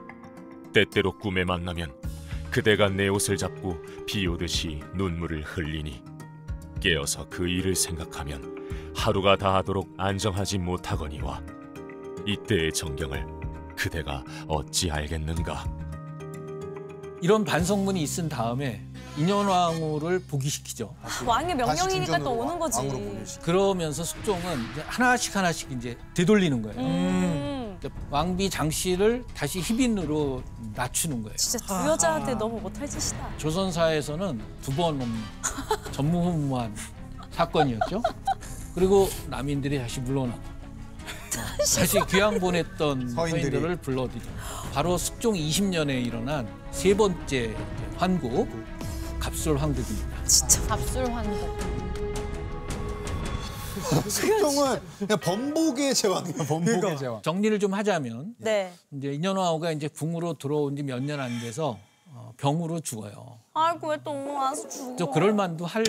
때때로 0.74 1.18
꿈에 1.18 1.44
만나면 1.44 1.94
그대가 2.50 2.90
내 2.90 3.08
옷을 3.08 3.38
잡고 3.38 3.78
비 4.06 4.28
오듯이 4.28 4.82
눈물을 4.96 5.44
흘리니 5.44 6.04
깨어서 6.82 7.28
그 7.30 7.48
일을 7.48 7.76
생각하면 7.76 8.92
하루가 8.96 9.38
다하도록 9.38 9.94
안정하지 9.98 10.58
못하거니와 10.58 11.42
이때의 12.26 12.74
정경을 12.74 13.26
그대가 13.78 14.24
어찌 14.48 14.92
알겠는가? 14.92 15.64
이런 17.22 17.46
반성문이 17.46 18.02
있은 18.02 18.28
다음에 18.30 18.86
인현왕후를 19.18 20.24
복위시키죠. 20.28 20.96
왕의 21.26 21.58
다시 21.58 21.82
명령이니까 21.84 22.20
또 22.20 22.32
오는 22.32 22.58
거지. 22.58 22.80
그러면서 23.42 24.04
숙종은 24.04 24.42
이제 24.72 24.82
하나씩 24.88 25.36
하나씩 25.36 25.72
이제 25.74 25.98
되돌리는 26.16 26.62
거예요. 26.62 26.80
음. 26.80 27.80
왕비 28.12 28.50
장씨를 28.50 29.24
다시 29.36 29.60
희빈으로 29.60 30.44
낮추는 30.76 31.24
거예요. 31.24 31.36
진짜 31.36 31.66
두 31.66 31.74
여자한테 31.90 32.36
너무 32.36 32.60
못할 32.60 32.88
짓이다. 32.88 33.38
조선사에서는 33.38 34.42
두 34.62 34.72
번 34.76 35.00
전무후무한 35.92 36.76
사건이었죠. 37.32 38.02
그리고 38.76 39.10
남인들이 39.30 39.78
다시 39.80 40.00
물러나고 40.00 40.40
다시 41.60 42.00
귀양 42.10 42.40
보냈던 42.40 43.10
서인들이. 43.10 43.42
서인들을 43.44 43.76
불러들여 43.78 44.22
바로 44.74 44.98
숙종 44.98 45.34
20년에 45.34 46.06
일어난 46.06 46.48
세 46.72 46.96
번째 46.96 47.56
환국 47.98 48.48
갑술 49.20 49.58
황국입니다. 49.58 50.24
진짜 50.26 50.62
밥술환국. 50.68 51.82
숙종은 54.08 54.80
그냥 55.00 55.20
범복의 55.20 55.94
제왕이야. 55.96 56.34
범복의 56.48 56.98
제왕. 56.98 57.22
정리를 57.22 57.60
좀 57.60 57.74
하자면 57.74 58.36
네. 58.38 58.72
이제 58.92 59.12
인현왕후가 59.14 59.72
이제 59.74 59.88
궁으로 59.90 60.34
들어온 60.36 60.76
지 60.76 60.84
몇 60.84 61.02
년 61.04 61.20
안 61.20 61.40
돼서 61.42 61.70
어, 61.72 61.80
병으로 62.38 62.80
죽어요. 62.82 63.38
아이고 63.54 63.90
왜 63.90 63.98
또 64.04 64.34
와서 64.34 64.68
죽어. 64.68 64.96
저 64.98 65.06
그럴 65.12 65.34
만도 65.34 65.66
할. 65.66 65.84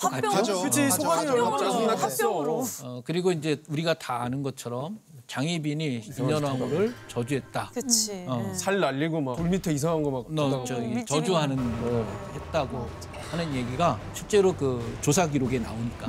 하죠. 0.00 0.62
그치, 0.62 0.82
하죠. 0.82 1.10
합병으로. 1.10 2.64
어, 2.84 3.02
그리고 3.04 3.32
이제 3.32 3.60
우리가 3.68 3.94
다 3.94 4.22
아는 4.22 4.44
것처럼 4.44 5.00
장희빈이 5.26 6.04
인현왕후를 6.18 6.94
저주했다. 7.08 7.70
그치. 7.74 8.24
어. 8.28 8.36
네. 8.46 8.54
살 8.54 8.78
날리고 8.78 9.20
막 9.20 9.36
돌 9.36 9.48
밑에 9.48 9.72
이상한 9.72 10.04
거 10.04 10.10
막 10.10 10.26
너 10.28 10.62
저기 10.64 11.04
저주하는 11.04 11.56
거 11.82 12.06
했다고 12.34 12.88
하는 13.30 13.54
얘기가 13.54 13.98
실제로 14.14 14.54
그 14.54 14.96
조사 15.00 15.26
기록에 15.26 15.58
나오니까 15.58 16.06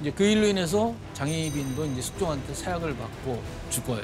이제 0.00 0.10
그 0.10 0.24
일로 0.24 0.48
인해서 0.48 0.92
장희빈도 1.14 1.84
이제 1.86 2.02
숙종한테 2.02 2.52
사약을 2.52 2.96
받고 2.96 3.40
죽어요. 3.70 4.02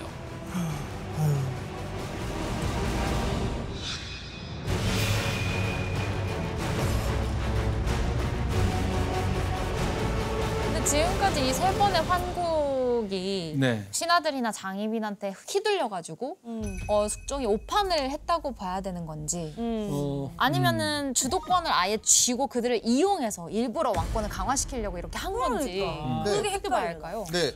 지금까지 10.88 11.48
이 11.48 11.52
세 11.52 11.70
번의 11.78 12.02
환국이 12.02 13.54
네. 13.58 13.86
신하들이나 13.90 14.52
장희빈한테 14.52 15.34
휘둘려가지고 15.48 16.38
음. 16.44 16.78
어, 16.88 17.06
숙종이 17.08 17.44
오판을 17.46 18.10
했다고 18.10 18.52
봐야 18.54 18.80
되는 18.80 19.04
건지 19.04 19.54
음. 19.58 19.88
어, 19.90 20.32
아니면은 20.36 21.12
주도권을 21.14 21.70
아예 21.70 21.98
쥐고 21.98 22.46
그들을 22.46 22.80
이용해서 22.84 23.50
일부러 23.50 23.92
왕권을 23.94 24.28
강화시키려고 24.30 24.98
이렇게 24.98 25.18
한 25.18 25.32
건지 25.32 25.78
그러니까. 25.78 26.22
네. 26.24 26.36
그게 26.36 26.48
어떻게 26.54 26.68
봐야 26.70 26.82
할까요? 26.88 27.24
근데 27.28 27.54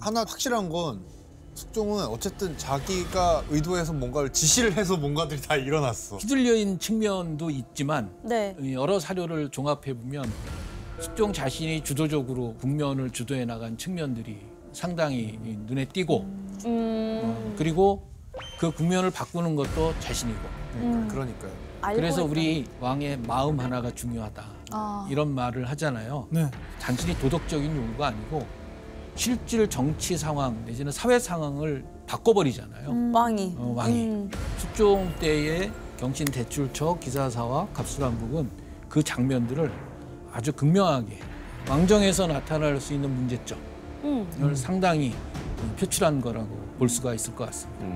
하나 0.00 0.20
확실한 0.20 0.68
건 0.70 1.04
숙종은 1.54 2.06
어쨌든 2.06 2.56
자기가 2.56 3.44
의도해서 3.50 3.92
뭔가를 3.92 4.32
지시를 4.32 4.72
해서 4.72 4.96
뭔가들이 4.96 5.42
다 5.42 5.56
일어났어. 5.56 6.16
휘둘려인 6.16 6.78
측면도 6.78 7.50
있지만 7.50 8.14
네. 8.22 8.56
이 8.58 8.72
여러 8.72 8.98
사료를 8.98 9.50
종합해 9.50 9.92
보면 9.94 10.32
숙종 11.02 11.32
자신이 11.32 11.82
주도적으로 11.82 12.54
국면을 12.60 13.10
주도해 13.10 13.44
나간 13.44 13.76
측면들이 13.76 14.38
상당히 14.72 15.36
눈에 15.66 15.84
띄고 15.84 16.20
음. 16.64 17.20
어, 17.24 17.54
그리고 17.58 18.08
그 18.60 18.70
국면을 18.70 19.10
바꾸는 19.10 19.56
것도 19.56 19.98
자신이고 19.98 20.38
그러니까, 20.78 21.12
그러니까요. 21.12 21.50
알고 21.80 21.96
그래서. 21.96 22.24
우리 22.24 22.64
왕의 22.78 23.18
마음 23.26 23.58
하나가 23.58 23.90
중요하다 23.90 24.44
아. 24.70 25.08
이런 25.10 25.34
말을 25.34 25.68
하잖아요. 25.70 26.28
네. 26.30 26.48
단순히 26.80 27.18
도덕적인 27.18 27.76
요구가 27.76 28.06
아니고 28.06 28.46
실질 29.16 29.68
정치 29.68 30.16
상황 30.16 30.64
내지는 30.64 30.92
사회 30.92 31.18
상황을 31.18 31.84
바꿔버리잖아요. 32.06 33.10
왕이. 33.12 33.56
어, 33.58 33.72
왕이 33.76 34.06
음. 34.06 34.30
숙종 34.56 35.12
때의 35.18 35.72
경신 35.98 36.26
대출처 36.26 36.96
기사사와 37.00 37.66
갑술왕국은 37.74 38.48
그 38.88 39.02
장면들을 39.02 39.91
아주 40.32 40.52
극명하게 40.52 41.18
왕정에서 41.68 42.26
나타날 42.26 42.80
수 42.80 42.94
있는 42.94 43.14
문제점을 43.14 43.62
음. 44.04 44.54
상당히 44.54 45.14
표출한 45.78 46.20
거라고 46.20 46.48
볼 46.78 46.88
수가 46.88 47.14
있을 47.14 47.34
것 47.34 47.46
같습니다. 47.46 47.86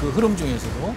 그 0.00 0.10
흐름 0.10 0.36
중에서도 0.36 0.94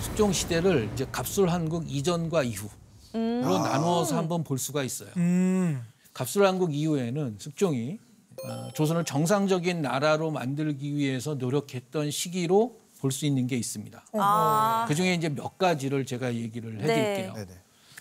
숙종 0.00 0.32
시대를 0.32 0.88
이제 0.94 1.06
갑술 1.10 1.48
한국 1.48 1.84
이전과 1.90 2.44
이후 2.44 2.68
로 3.14 3.58
나누어서 3.58 4.16
한번 4.16 4.42
볼 4.42 4.58
수가 4.58 4.82
있어요. 4.82 5.10
음. 5.16 5.82
갑술한국 6.12 6.74
이후에는 6.74 7.36
숙종이 7.38 7.98
어, 8.44 8.70
조선을 8.74 9.04
정상적인 9.04 9.82
나라로 9.82 10.30
만들기 10.30 10.96
위해서 10.96 11.34
노력했던 11.34 12.10
시기로 12.10 12.80
볼 13.00 13.12
수 13.12 13.26
있는 13.26 13.46
게 13.46 13.56
있습니다. 13.56 14.02
아. 14.14 14.86
그 14.88 14.94
중에 14.94 15.12
이제 15.12 15.28
몇 15.28 15.58
가지를 15.58 16.06
제가 16.06 16.34
얘기를 16.34 16.80
해드릴게요. 16.80 17.34
네네. 17.34 17.48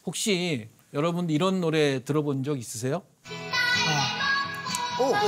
혹시 0.06 0.70
여러분 0.94 1.30
이런 1.30 1.60
노래 1.60 2.02
들어본 2.06 2.44
적 2.44 2.58
있으세요? 2.58 3.02
오, 5.02 5.12
네. 5.12 5.20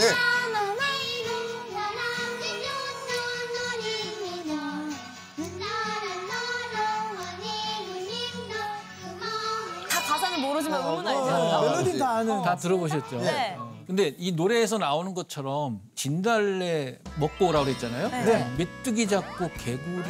모르지만 10.70 10.82
음은 10.94 11.08
알죠. 11.08 11.20
어, 11.22 11.62
멜로디 11.62 12.00
다 12.00 12.10
아는. 12.18 12.42
다 12.42 12.56
들어보셨죠? 12.56 13.18
네. 13.22 13.56
어. 13.58 13.76
근데 13.88 14.16
이 14.18 14.32
노래에서 14.32 14.78
나오는 14.78 15.14
것처럼 15.14 15.80
진달래 15.96 16.98
먹고 17.20 17.48
오라고 17.50 17.66
그랬잖아요. 17.66 18.10
네. 18.10 18.54
메뚜기 18.58 19.08
잡고 19.08 19.50
개구리 19.60 20.04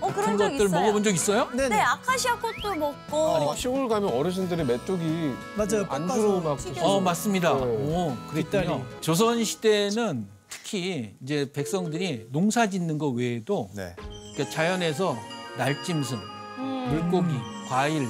어, 0.00 0.12
그런 0.12 0.38
적 0.38 0.44
것들 0.50 0.66
있어요. 0.66 0.80
먹어본 0.80 1.02
적 1.04 1.12
있어요? 1.12 1.48
네네. 1.50 1.68
네, 1.70 1.80
아카시아 1.80 2.38
꽃도 2.38 2.74
먹고. 2.76 3.36
아니 3.36 3.60
시골 3.60 3.88
가면 3.88 4.10
어르신들이 4.12 4.64
메뚜기 4.64 5.34
맞아요. 5.56 5.86
안주로 5.88 6.40
막. 6.40 6.56
드시고. 6.56 6.86
어 6.86 7.00
맞습니다. 7.00 7.52
네. 7.54 7.60
오 7.62 8.16
그랬군요. 8.30 8.84
조선 9.00 9.42
시대는 9.44 10.26
특히 10.48 11.14
이제 11.22 11.50
백성들이 11.52 12.28
농사 12.30 12.68
짓는 12.70 12.96
거 12.96 13.08
외에도 13.08 13.68
네. 13.74 13.94
그러니까 14.34 14.48
자연에서 14.54 15.16
날짐승, 15.58 16.16
음. 16.58 16.86
물고기, 17.10 17.34
과일, 17.68 18.06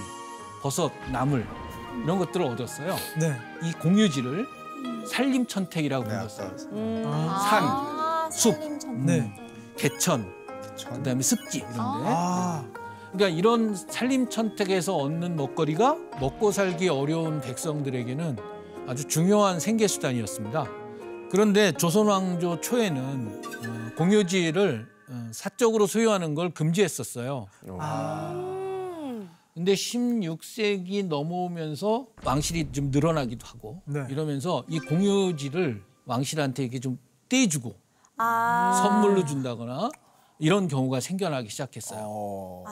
버섯, 0.62 0.92
나물 1.12 1.46
이런 2.04 2.18
것들을 2.18 2.44
얻었어요. 2.46 2.96
네. 3.18 3.36
이 3.62 3.72
공유지를 3.72 4.46
산림천택이라고 5.06 6.04
네, 6.04 6.10
불렀어요. 6.10 6.50
음. 6.72 7.02
산, 7.04 7.64
아, 7.64 8.28
숲. 8.30 8.52
산림천. 8.54 9.06
네. 9.06 9.34
개천, 9.76 10.32
그다음에 10.76 11.22
습지 11.22 11.58
이런데. 11.58 11.78
아. 11.78 12.64
그러니까 13.12 13.28
이런 13.38 13.74
산림천택에서 13.74 14.94
얻는 14.96 15.36
먹거리가 15.36 15.96
먹고 16.20 16.52
살기 16.52 16.88
어려운 16.88 17.40
백성들에게는 17.40 18.36
아주 18.86 19.04
중요한 19.06 19.60
생계 19.60 19.86
수단이었습니다. 19.86 20.66
그런데 21.30 21.72
조선왕조 21.72 22.60
초에는 22.60 23.42
어, 23.44 23.94
공유지를 23.96 24.86
어, 25.10 25.28
사적으로 25.32 25.86
소유하는 25.86 26.34
걸 26.34 26.50
금지했었어요. 26.50 27.46
음. 27.68 28.57
근데 29.58 29.74
16세기 29.74 31.08
넘어오면서 31.08 32.06
왕실이 32.24 32.70
좀 32.70 32.92
늘어나기도 32.92 33.44
하고 33.44 33.82
네. 33.86 34.06
이러면서 34.08 34.62
이 34.68 34.78
공유지를 34.78 35.82
왕실한테 36.06 36.62
이렇게 36.62 36.78
좀 36.78 36.96
떼주고 37.28 37.74
아. 38.18 38.80
선물로 38.84 39.24
준다거나 39.24 39.90
이런 40.38 40.68
경우가 40.68 41.00
생겨나기 41.00 41.48
시작했어요. 41.48 42.04
어. 42.04 42.64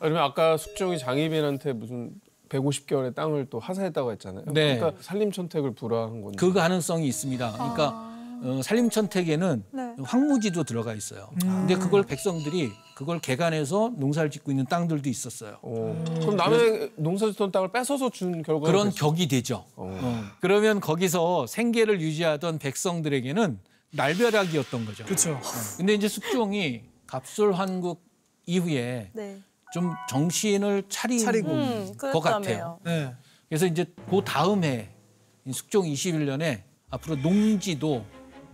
그러면 0.00 0.24
아까 0.24 0.56
숙종이 0.56 0.98
장희빈한테 0.98 1.72
무슨 1.72 2.20
150개월의 2.48 3.14
땅을 3.14 3.46
또 3.48 3.60
하사했다고 3.60 4.10
했잖아요. 4.10 4.46
네. 4.52 4.76
그러니까 4.76 5.00
산림천택을 5.04 5.76
불허한 5.76 6.20
건지. 6.20 6.36
그 6.36 6.52
가능성이 6.52 7.06
있습니다. 7.06 7.52
그러니까 7.52 8.12
어, 8.42 8.60
산림천택에는 8.60 9.64
네. 9.70 9.94
황무지도 10.02 10.64
들어가 10.64 10.94
있어요. 10.94 11.28
근데 11.40 11.76
그걸 11.76 12.02
백성들이 12.02 12.72
그걸 12.94 13.18
개간해서 13.18 13.92
농사를 13.96 14.30
짓고 14.30 14.52
있는 14.52 14.66
땅들도 14.66 15.08
있었어요. 15.08 15.58
어. 15.62 16.04
그럼 16.20 16.36
남의 16.36 16.92
농사 16.96 17.26
짓던 17.26 17.50
땅을 17.50 17.72
뺏어서 17.72 18.10
준 18.10 18.42
결과가 18.42 18.66
그런 18.66 18.90
됐어요. 18.90 19.10
격이 19.10 19.28
되죠. 19.28 19.66
어. 19.76 19.98
어. 20.00 20.24
그러면 20.40 20.80
거기서 20.80 21.46
생계를 21.46 22.00
유지하던 22.00 22.58
백성들에게는 22.58 23.58
날벼락이었던 23.90 24.86
거죠. 24.86 25.04
그렇죠. 25.04 25.40
근데 25.76 25.94
이제 25.94 26.08
숙종이 26.08 26.82
갑술 27.06 27.52
환국 27.52 28.04
이후에 28.46 29.10
네. 29.12 29.38
좀 29.72 29.92
정신을 30.08 30.84
차린 30.88 31.18
차리고. 31.18 31.50
음, 31.50 31.96
것 31.96 32.20
같아요. 32.20 32.78
네. 32.84 33.12
그래서 33.48 33.66
이제 33.66 33.84
그 34.08 34.20
다음 34.24 34.64
해 34.64 34.88
숙종 35.50 35.84
21년에 35.84 36.62
앞으로 36.90 37.16
농지도 37.16 38.04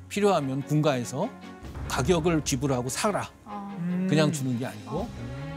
필요하면 0.08 0.62
군가에서 0.62 1.28
가격을 1.88 2.44
지불하고 2.44 2.88
사라. 2.88 3.30
음. 4.10 4.16
그냥 4.16 4.32
주는 4.32 4.58
게 4.58 4.66
아니고 4.66 5.08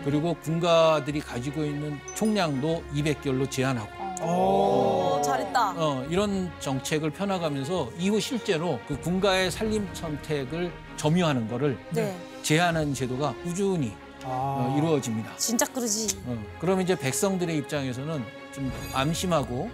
그리고 0.05 0.35
군가들이 0.35 1.21
가지고 1.21 1.63
있는 1.63 1.97
총량도 2.13 2.83
200개로 2.93 3.49
제한하고 3.49 4.03
오, 4.23 5.21
잘했다. 5.21 5.73
어, 5.75 6.05
이런 6.09 6.51
정책을 6.59 7.09
펴나가면서 7.09 7.89
이후 7.97 8.19
실제로 8.19 8.79
그 8.87 8.99
군가의 8.99 9.51
살림 9.51 9.87
선택을 9.93 10.71
점유하는 10.97 11.47
거를 11.47 11.77
네. 11.89 12.15
제한하는 12.41 12.93
제도가 12.93 13.33
꾸준히 13.43 13.93
어, 14.23 14.75
이루어집니다. 14.77 15.35
진짜 15.37 15.65
그러지. 15.65 16.19
어, 16.25 16.37
그러면 16.59 16.83
이제 16.83 16.95
백성들의 16.95 17.57
입장에서는 17.57 18.23
좀 18.53 18.71
안심하고 18.93 19.69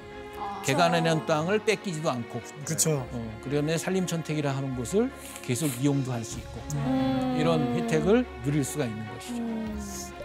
개간하는 0.63 1.25
땅을 1.25 1.59
뺏기지도 1.65 2.09
않고 2.09 2.41
그렇죠. 2.65 3.07
어, 3.11 3.39
그러면 3.43 3.77
살림 3.77 4.07
선택이라 4.07 4.55
하는 4.55 4.75
곳을 4.75 5.11
계속 5.41 5.67
이용도 5.81 6.11
할 6.11 6.23
수 6.23 6.37
있고 6.39 6.59
음. 6.73 7.37
이런 7.39 7.75
혜택을 7.75 8.25
누릴 8.43 8.63
수가 8.63 8.85
있는 8.85 9.03
것이죠. 9.13 9.41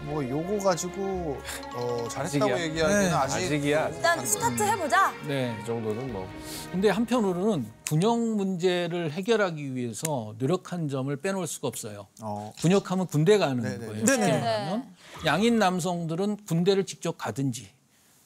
뭐 0.01 0.23
요거 0.23 0.59
가지고 0.63 1.39
어, 1.73 2.07
잘했다고 2.09 2.53
아직이야. 2.53 2.59
얘기하기는 2.61 3.01
네. 3.05 3.11
아직 3.11 3.35
아직이야. 3.37 3.89
일단 3.89 4.23
스타트 4.25 4.61
해보자. 4.61 5.11
네. 5.27 5.57
이 5.59 5.65
정도는 5.65 6.13
뭐. 6.13 6.29
근데 6.71 6.89
한편으로는 6.89 7.65
군역 7.87 8.19
문제를 8.19 9.11
해결하기 9.13 9.73
위해서 9.75 10.35
노력한 10.37 10.89
점을 10.89 11.15
빼놓을 11.15 11.47
수가 11.47 11.67
없어요. 11.69 12.05
어, 12.21 12.53
군역하면 12.59 13.07
군대 13.07 13.39
가는 13.39 13.63
네네. 13.63 13.85
거예요. 13.87 14.05
네네. 14.05 14.31
말하면 14.41 14.85
양인 15.25 15.57
남성들은 15.57 16.37
군대를 16.45 16.85
직접 16.85 17.17
가든지 17.17 17.69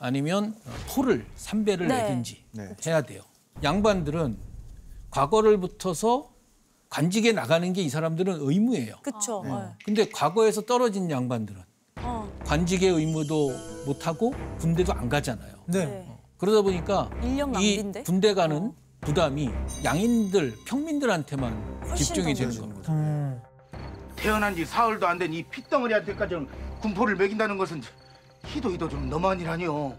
아니면 0.10 0.56
포를 0.88 1.26
삼배를 1.36 1.88
네. 1.88 2.04
내든지 2.04 2.42
네. 2.54 2.76
해야 2.88 3.02
돼요. 3.02 3.22
양반들은 3.62 4.38
과거를 5.12 5.60
붙어서 5.60 6.30
관직에 6.90 7.34
나가는 7.34 7.72
게 7.74 7.82
이 7.84 7.90
사람들은 7.90 8.38
의무예요. 8.40 8.96
그쵸. 9.04 9.44
네. 9.46 9.52
근데 9.86 10.10
과거에서 10.10 10.62
떨어진 10.62 11.12
양반들은 11.12 11.62
어. 11.98 12.32
관직의 12.46 12.90
의무도 12.90 13.52
못 13.86 14.08
하고 14.08 14.34
군대도 14.60 14.94
안 14.94 15.10
가잖아요. 15.10 15.54
네. 15.66 15.86
네. 15.86 16.18
그러다 16.38 16.62
보니까 16.62 17.10
이? 17.60 17.84
군대 18.06 18.34
가는 18.34 18.72
부담이 19.02 19.50
양인들 19.84 20.56
평민들한테만 20.66 21.96
집중이 21.96 22.34
더 22.34 22.40
되는. 22.40 22.58
겁니다. 22.60 22.94
음. 22.94 23.42
태어난 24.16 24.56
지 24.56 24.66
사흘도 24.66 25.06
안 25.08 25.18
된 25.20 25.34
이 25.34 25.44
핏덩어리한테까지 25.44 26.36
군포를 26.82 27.16
먹인다는 27.18 27.58
것은 27.58 27.82
희도 28.46 28.72
희도 28.72 28.90
좀 28.90 29.10
아니오. 29.48 29.96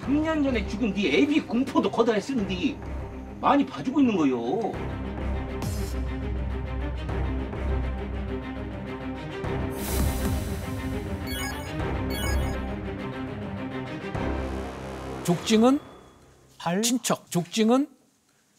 삼년 0.00 0.42
전에 0.42 0.66
죽은 0.66 0.92
네 0.94 1.18
애비 1.22 1.40
공포도 1.42 1.90
거다 1.90 2.12
했었는데 2.12 2.76
많이 3.40 3.64
봐주고 3.64 4.00
있는 4.00 4.16
거요. 4.16 4.72
족징은 15.24 15.78
발? 16.58 16.82
친척, 16.82 17.30
족징은 17.30 17.88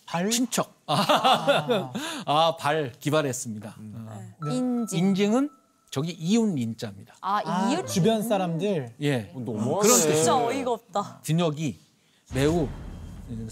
발? 0.06 0.30
친척. 0.30 0.74
아, 0.86 2.56
발 2.60 2.92
기발했습니다. 3.00 3.76
음. 3.80 4.03
어. 4.52 4.54
인지. 4.54 4.98
인증은 4.98 5.50
저기 5.90 6.12
이웃 6.12 6.58
인자입니다. 6.58 7.14
아, 7.22 7.42
아, 7.46 7.72
이웃 7.72 7.86
주변 7.86 8.24
사람들. 8.24 8.96
예. 9.02 9.32
너무하네. 9.36 9.66
그런 9.82 9.82
뜻이죠. 9.84 10.14
진짜 10.16 10.36
어이가 10.36 10.72
없다. 10.72 11.22
군역이 11.24 11.80
매우 12.34 12.68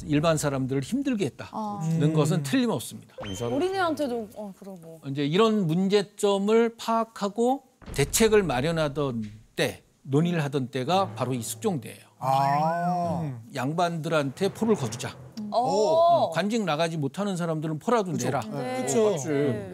일반 0.06 0.38
사람들을 0.38 0.82
힘들게 0.82 1.26
했다는 1.26 2.14
것은 2.14 2.44
틀림없습니다. 2.44 3.16
어린애한테도 3.20 4.30
어 4.36 4.54
그러고. 4.58 5.00
이제 5.08 5.26
이런 5.26 5.68
문제점을 5.68 6.76
파악하고 6.78 7.64
대책을 7.94 8.44
마련하던 8.44 9.24
때 9.56 9.84
논의를 10.04 10.44
하던 10.46 10.70
때가 10.70 11.14
바로 11.14 11.34
이 11.34 11.42
숙종대예요. 11.42 12.00
아, 12.20 13.39
양반들한테 13.56 14.54
포를 14.54 14.76
거두자. 14.76 15.16
어. 15.52 15.60
어, 15.60 16.30
관직 16.32 16.64
나가지 16.64 16.97
못하는 16.97 17.38
사람들은 17.38 17.80
포라도 17.80 18.12
내라. 18.14 18.41
네. 18.41 18.86
그렇죠. 18.86 19.16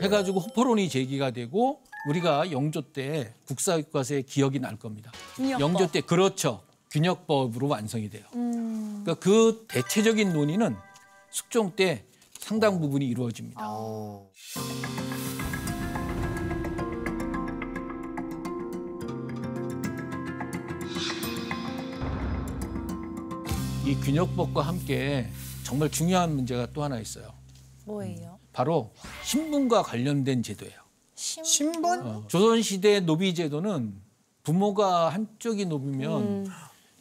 해가지고 0.02 0.40
호포론이 0.40 0.90
제기가 0.90 1.32
되고 1.32 1.82
우리가 2.10 2.52
영조 2.52 2.82
때 2.82 3.34
국사교과서에 3.48 4.22
기억이 4.24 4.60
날 4.60 4.78
겁니다. 4.78 5.12
균역법. 5.36 5.62
영조 5.62 5.92
때 5.92 6.02
그렇죠. 6.02 6.62
균역법으로 6.92 7.68
완성이 7.68 8.10
돼요. 8.10 8.24
음. 8.36 9.02
그러니까 9.04 9.16
그 9.24 9.66
대체적인 9.68 10.34
논의는 10.34 10.76
숙종 11.30 11.76
때 11.76 12.04
상당 12.40 12.80
부분이 12.80 13.06
이루어집니다. 13.06 13.60
어. 13.62 14.28
이 23.86 23.96
균역법과 24.02 24.62
함께 24.64 25.30
정말 25.68 25.92
중요한 25.92 26.34
문제가 26.34 26.66
또 26.72 26.82
하나 26.82 26.98
있어요. 26.98 27.34
뭐예요? 27.84 28.40
바로 28.54 28.94
신분과 29.26 29.84
관련된 29.84 30.42
제도예요. 30.42 30.80
신분? 31.14 32.08
어, 32.08 32.24
조선시대 32.28 33.02
노비 33.02 33.36
제도는 33.36 33.94
부모가 34.44 35.10
한쪽이 35.10 35.66
노비면 35.66 36.22
음. 36.22 36.48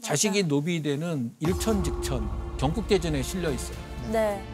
자식이 0.01 0.49
노비 0.49 0.83
되는 0.83 1.33
일천 1.39 1.85
직천 1.85 2.29
경국대전에 2.59 3.23
실려 3.23 3.53
있어요. 3.53 3.79
네. 4.11 4.45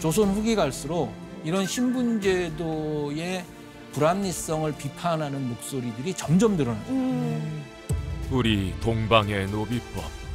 조선 0.00 0.34
후기 0.34 0.54
갈수록 0.54 1.10
이런 1.44 1.66
신분 1.66 2.20
제도의 2.20 3.42
불합리성을 3.92 4.70
비판하는 4.76 5.48
목소리들이 5.48 6.12
점점 6.12 6.58
늘어나요. 6.58 6.84
음. 6.90 7.64
우리 8.30 8.74
동방의 8.80 9.46
노비법 9.46 10.25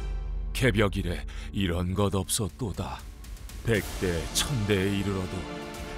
개벽이래 0.62 1.26
이런 1.52 1.92
것 1.92 2.14
없었도다 2.14 3.00
백대 3.64 4.22
천대에 4.32 4.96
이르러도 4.98 5.36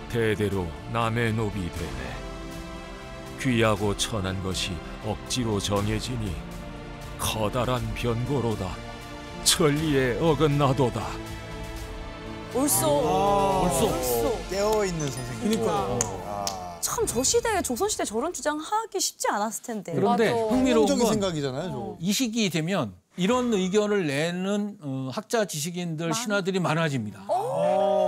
대대로 0.09 0.67
남의 0.91 1.35
노비 1.35 1.61
되네 1.71 2.17
귀하고 3.41 3.95
천한 3.99 4.43
것이 4.43 4.73
억지로 5.05 5.61
정해지니 5.61 6.35
커다란 7.19 7.83
변고로다 7.95 8.75
천리에 9.45 10.19
어긋나도다. 10.19 11.07
벌써 12.51 13.61
옳소. 13.61 14.49
깨어 14.49 14.87
있는 14.87 15.11
선생님. 15.11 15.61
그러니까요. 15.61 15.99
아, 16.25 16.79
참저 16.81 17.23
시대에 17.23 17.61
조선 17.61 17.91
시대 17.91 18.07
저런 18.07 18.33
주장 18.33 18.59
하기 18.59 18.99
쉽지 18.99 19.29
않았을 19.29 19.63
텐데. 19.63 19.93
그런데 19.93 20.31
맞아. 20.33 20.43
흥미로운 20.47 20.87
건 20.87 21.07
생각이잖아요, 21.07 21.71
저거. 21.71 21.99
이 22.01 22.13
시기 22.15 22.49
되면 22.49 22.95
이런 23.17 23.53
의견을 23.55 24.07
내는 24.07 24.77
어, 24.81 25.09
학자 25.13 25.45
지식인들 25.45 26.13
신화들이 26.13 26.59
많아집니다. 26.59 27.27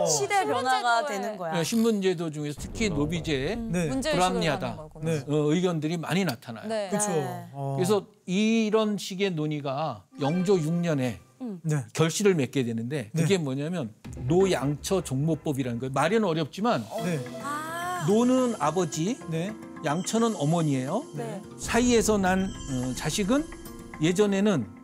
시대 0.06 0.44
변화가. 0.44 1.06
되는 1.06 1.36
거야. 1.36 1.58
어, 1.58 1.64
신문제도 1.64 2.30
중에서 2.30 2.60
특히 2.60 2.88
노비제에 2.88 3.56
네. 3.56 3.86
문제 3.86 4.12
불합리하다. 4.12 4.88
네. 5.02 5.18
어, 5.28 5.34
의견들이 5.52 5.96
많이 5.96 6.24
나타나요. 6.24 6.68
네. 6.68 6.88
그렇죠. 6.88 7.08
네. 7.10 7.48
어. 7.52 7.74
그래서 7.76 8.06
이런 8.24 8.98
식의 8.98 9.32
논의가 9.32 10.04
영조 10.20 10.56
6년에 10.56 11.18
네. 11.62 11.84
결실을 11.92 12.34
맺게 12.34 12.64
되는데 12.64 13.10
그게 13.14 13.38
뭐냐면 13.38 13.92
노양처 14.26 15.02
종모법이라는 15.02 15.78
거예요. 15.78 15.92
말은 15.92 16.24
어렵지만 16.24 16.84
네. 17.04 17.20
아. 17.42 18.04
노는 18.08 18.56
아버지, 18.58 19.18
네. 19.30 19.52
양처는 19.84 20.34
어머니예요. 20.36 21.04
네. 21.14 21.42
사이에서 21.58 22.18
난 22.18 22.44
어, 22.44 22.94
자식은 22.94 23.44
예전에는 24.02 24.75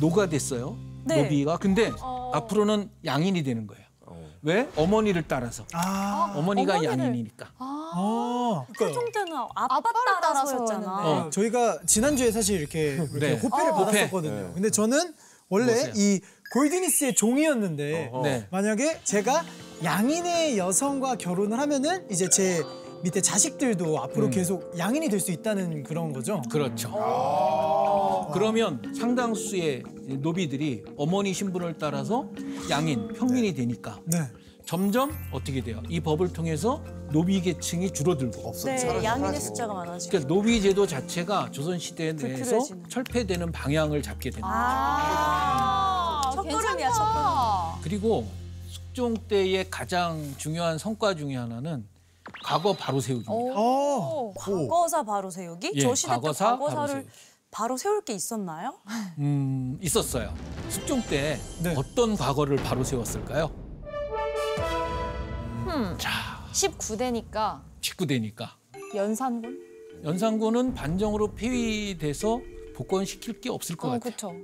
노가 0.00 0.28
됐어요. 0.28 0.76
네. 1.04 1.22
노비가. 1.22 1.56
근데 1.58 1.92
어. 2.00 2.30
앞으로는 2.34 2.90
양인이 3.04 3.42
되는 3.42 3.66
거예요. 3.66 3.84
왜? 4.42 4.68
어머니를 4.76 5.24
따라서. 5.26 5.64
아. 5.72 6.34
어머니가 6.36 6.74
어머니를- 6.78 6.84
양인이니까. 6.84 7.52
아. 7.58 8.64
그러니까요. 8.76 8.88
세종 8.88 9.10
때는 9.12 9.32
아빠 9.54 9.76
아빠 9.76 9.90
를 9.90 10.20
따라서였잖아. 10.20 10.86
어. 11.26 11.30
저희가 11.30 11.78
지난주에 11.86 12.30
사실 12.30 12.60
이렇게, 12.60 12.94
이렇게 12.94 13.18
네. 13.18 13.34
호패를 13.38 13.70
어. 13.72 13.74
받았었거든요. 13.76 14.48
네. 14.48 14.50
근데 14.52 14.70
저는 14.70 15.14
원래 15.48 15.66
뭐세요? 15.72 15.92
이 15.96 16.20
골드니스의 16.52 17.14
종이었는데 17.14 18.10
어허. 18.12 18.22
네. 18.22 18.46
만약에 18.50 19.00
제가 19.04 19.44
양인의 19.82 20.58
여성과 20.58 21.16
결혼을 21.16 21.58
하면은 21.58 22.06
이제 22.10 22.28
제 22.28 22.62
밑에 23.04 23.20
자식들도 23.20 24.00
앞으로 24.00 24.26
음. 24.26 24.30
계속 24.30 24.72
양인이 24.78 25.10
될 25.10 25.20
수 25.20 25.30
있다는 25.30 25.82
그런 25.84 26.12
거죠. 26.12 26.40
그렇죠. 26.50 26.90
그러면 28.32 28.82
상당수의 28.98 29.82
노비들이 30.20 30.84
어머니 30.96 31.32
신분을 31.34 31.76
따라서 31.78 32.28
양인, 32.70 33.08
평민이 33.08 33.54
되니까 33.54 34.00
네. 34.06 34.18
점점 34.66 35.12
어떻게 35.32 35.62
돼요? 35.62 35.82
이 35.88 36.00
법을 36.00 36.32
통해서 36.32 36.82
노비 37.12 37.40
계층이 37.42 37.90
줄어들고 37.92 38.48
없어, 38.48 38.68
네, 38.68 39.04
양인의. 39.04 39.38
숫자가 39.40 39.72
많아지고. 39.74 40.10
그러니까 40.10 40.28
노비 40.34 40.60
제도 40.62 40.86
자체가 40.86 41.50
조선 41.52 41.78
시대 41.78 42.12
내에서 42.14 42.26
불필요해지는. 42.26 42.88
철폐되는 42.88 43.52
방향을 43.52 44.02
잡게 44.02 44.30
됩니다. 44.30 44.48
아, 44.50 46.30
첫걸음이야, 46.34 46.90
첫걸음. 46.92 47.82
그리고 47.82 48.26
숙종 48.68 49.14
때의 49.28 49.66
가장 49.70 50.22
중요한 50.38 50.78
성과 50.78 51.14
중에 51.14 51.36
하나는 51.36 51.86
과거 52.44 52.74
바로 52.74 53.00
세우기입니다. 53.00 53.32
어. 53.56 54.32
과거사 54.36 55.02
바로 55.02 55.30
세우기? 55.30 55.72
예, 55.76 55.80
저 55.80 55.94
시대 55.94 56.10
때 56.10 56.14
과거사 56.20 56.44
바로 56.44 56.58
과거사를 56.66 57.02
세우기. 57.02 57.08
바로 57.50 57.76
세울 57.78 58.04
게 58.04 58.12
있었나요? 58.12 58.78
음, 59.18 59.78
있었어요. 59.80 60.34
숙종 60.68 61.00
때 61.02 61.38
네. 61.62 61.74
어떤 61.74 62.16
과거를 62.16 62.58
바로 62.58 62.84
세웠을까요? 62.84 63.46
음. 65.68 65.96
자, 65.98 66.10
19대니까 66.52 67.62
19대니까. 67.80 68.48
연산군? 68.94 69.60
연산군은 70.04 70.74
반정으로 70.74 71.34
폐위돼서 71.34 72.40
복권시킬 72.76 73.40
게 73.40 73.48
없을 73.48 73.74
것 73.76 73.88
어, 73.88 73.90
같아요. 73.92 74.10
그쵸. 74.12 74.34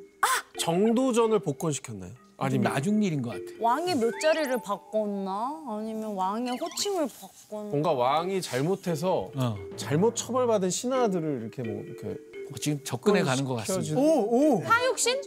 정도전을 0.58 1.40
복권시켰나요? 1.40 2.12
좀 2.40 2.46
아니면 2.46 2.72
나중 2.72 3.02
일인 3.02 3.20
것 3.20 3.30
같아요. 3.30 3.56
왕이 3.60 3.94
몇 3.96 4.18
자리를 4.20 4.62
바꿨나? 4.62 5.64
아니면 5.68 6.14
왕의 6.14 6.56
호칭을 6.58 7.06
바꿨나? 7.20 7.70
뭔가 7.70 7.92
왕이 7.92 8.40
잘못해서 8.40 9.30
어, 9.34 9.56
잘못 9.76 10.16
처벌받은 10.16 10.70
신하들을 10.70 11.42
이렇게 11.42 11.62
뭐 11.62 11.82
이렇게 11.82 12.16
지금 12.58 12.82
접근해 12.82 13.22
가는 13.22 13.44
것 13.44 13.54
같습니다. 13.56 14.00
오, 14.00 14.56
오. 14.56 14.62
사육신? 14.64 15.20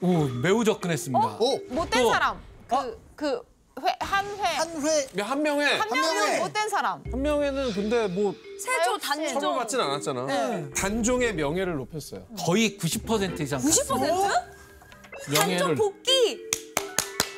오, 0.00 0.24
매우 0.42 0.64
접근했습니다. 0.64 1.36
오 1.38 1.58
못된 1.68 2.02
또. 2.02 2.10
사람. 2.10 2.36
그, 2.66 2.98
그, 3.14 3.40
회, 3.80 3.96
한 4.00 4.26
회. 4.26 4.42
한, 4.42 4.68
한 4.68 4.82
회. 4.82 5.22
한 5.22 5.42
명에 5.42 5.64
명은 5.78 5.90
명에. 6.18 6.38
못된 6.40 6.68
사람. 6.68 7.02
한 7.10 7.22
명에는 7.22 7.72
근데 7.72 8.08
뭐 8.08 8.34
세조 8.58 8.98
단종. 8.98 9.40
처벌받진 9.40 9.80
않았잖아. 9.80 10.26
네. 10.26 10.70
단종의 10.70 11.34
명예를 11.36 11.76
높였어요. 11.76 12.24
거의 12.44 12.76
90% 12.76 13.40
이상 13.40 13.60
90%? 13.60 14.51
명예를. 15.30 15.58
단종 15.58 15.74
복귀. 15.76 16.38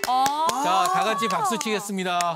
아. 0.07 0.47
자, 0.63 0.93
다 0.93 1.05
같이 1.05 1.29
박수 1.29 1.59
치겠습니다. 1.59 2.19
아. 2.23 2.35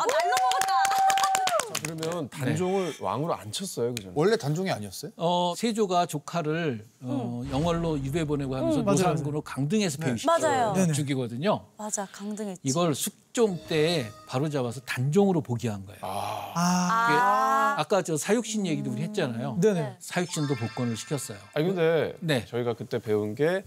그러면 1.80 2.28
단종을 2.28 2.94
왕으로 3.00 3.34
안 3.34 3.50
쳤어요, 3.50 3.94
그죠? 3.94 4.10
원래 4.14 4.36
단종이 4.36 4.70
아니었어요? 4.70 5.12
어, 5.16 5.54
세조가 5.56 6.06
조카를 6.06 6.84
어, 7.00 7.42
영월로 7.50 8.00
유배 8.00 8.24
보내고 8.24 8.56
하면서 8.56 8.82
맞아요, 8.82 8.96
노산군으로 8.96 9.40
강등해서 9.40 9.96
폐위시켜 9.98 10.38
맞아요. 10.38 10.72
네네. 10.74 10.92
죽이거든요. 10.92 11.64
맞아, 11.78 12.06
강등했지. 12.12 12.60
이걸 12.62 12.94
숙종 12.94 13.58
때 13.68 14.10
바로 14.26 14.50
잡아서 14.50 14.80
단종으로 14.80 15.40
복위한 15.40 15.86
거예요. 15.86 16.00
아. 16.02 16.52
아, 16.54 17.74
아까 17.78 18.02
저 18.02 18.18
사육신 18.18 18.66
얘기도 18.66 18.90
우리 18.90 19.02
했잖아요. 19.02 19.58
네네. 19.60 19.96
사육신도 20.00 20.56
복권을 20.56 20.94
시켰어요. 20.96 21.38
아니 21.54 21.68
근데 21.68 22.16
네. 22.20 22.44
저희가 22.44 22.74
그때 22.74 22.98
배운 22.98 23.34
게 23.34 23.64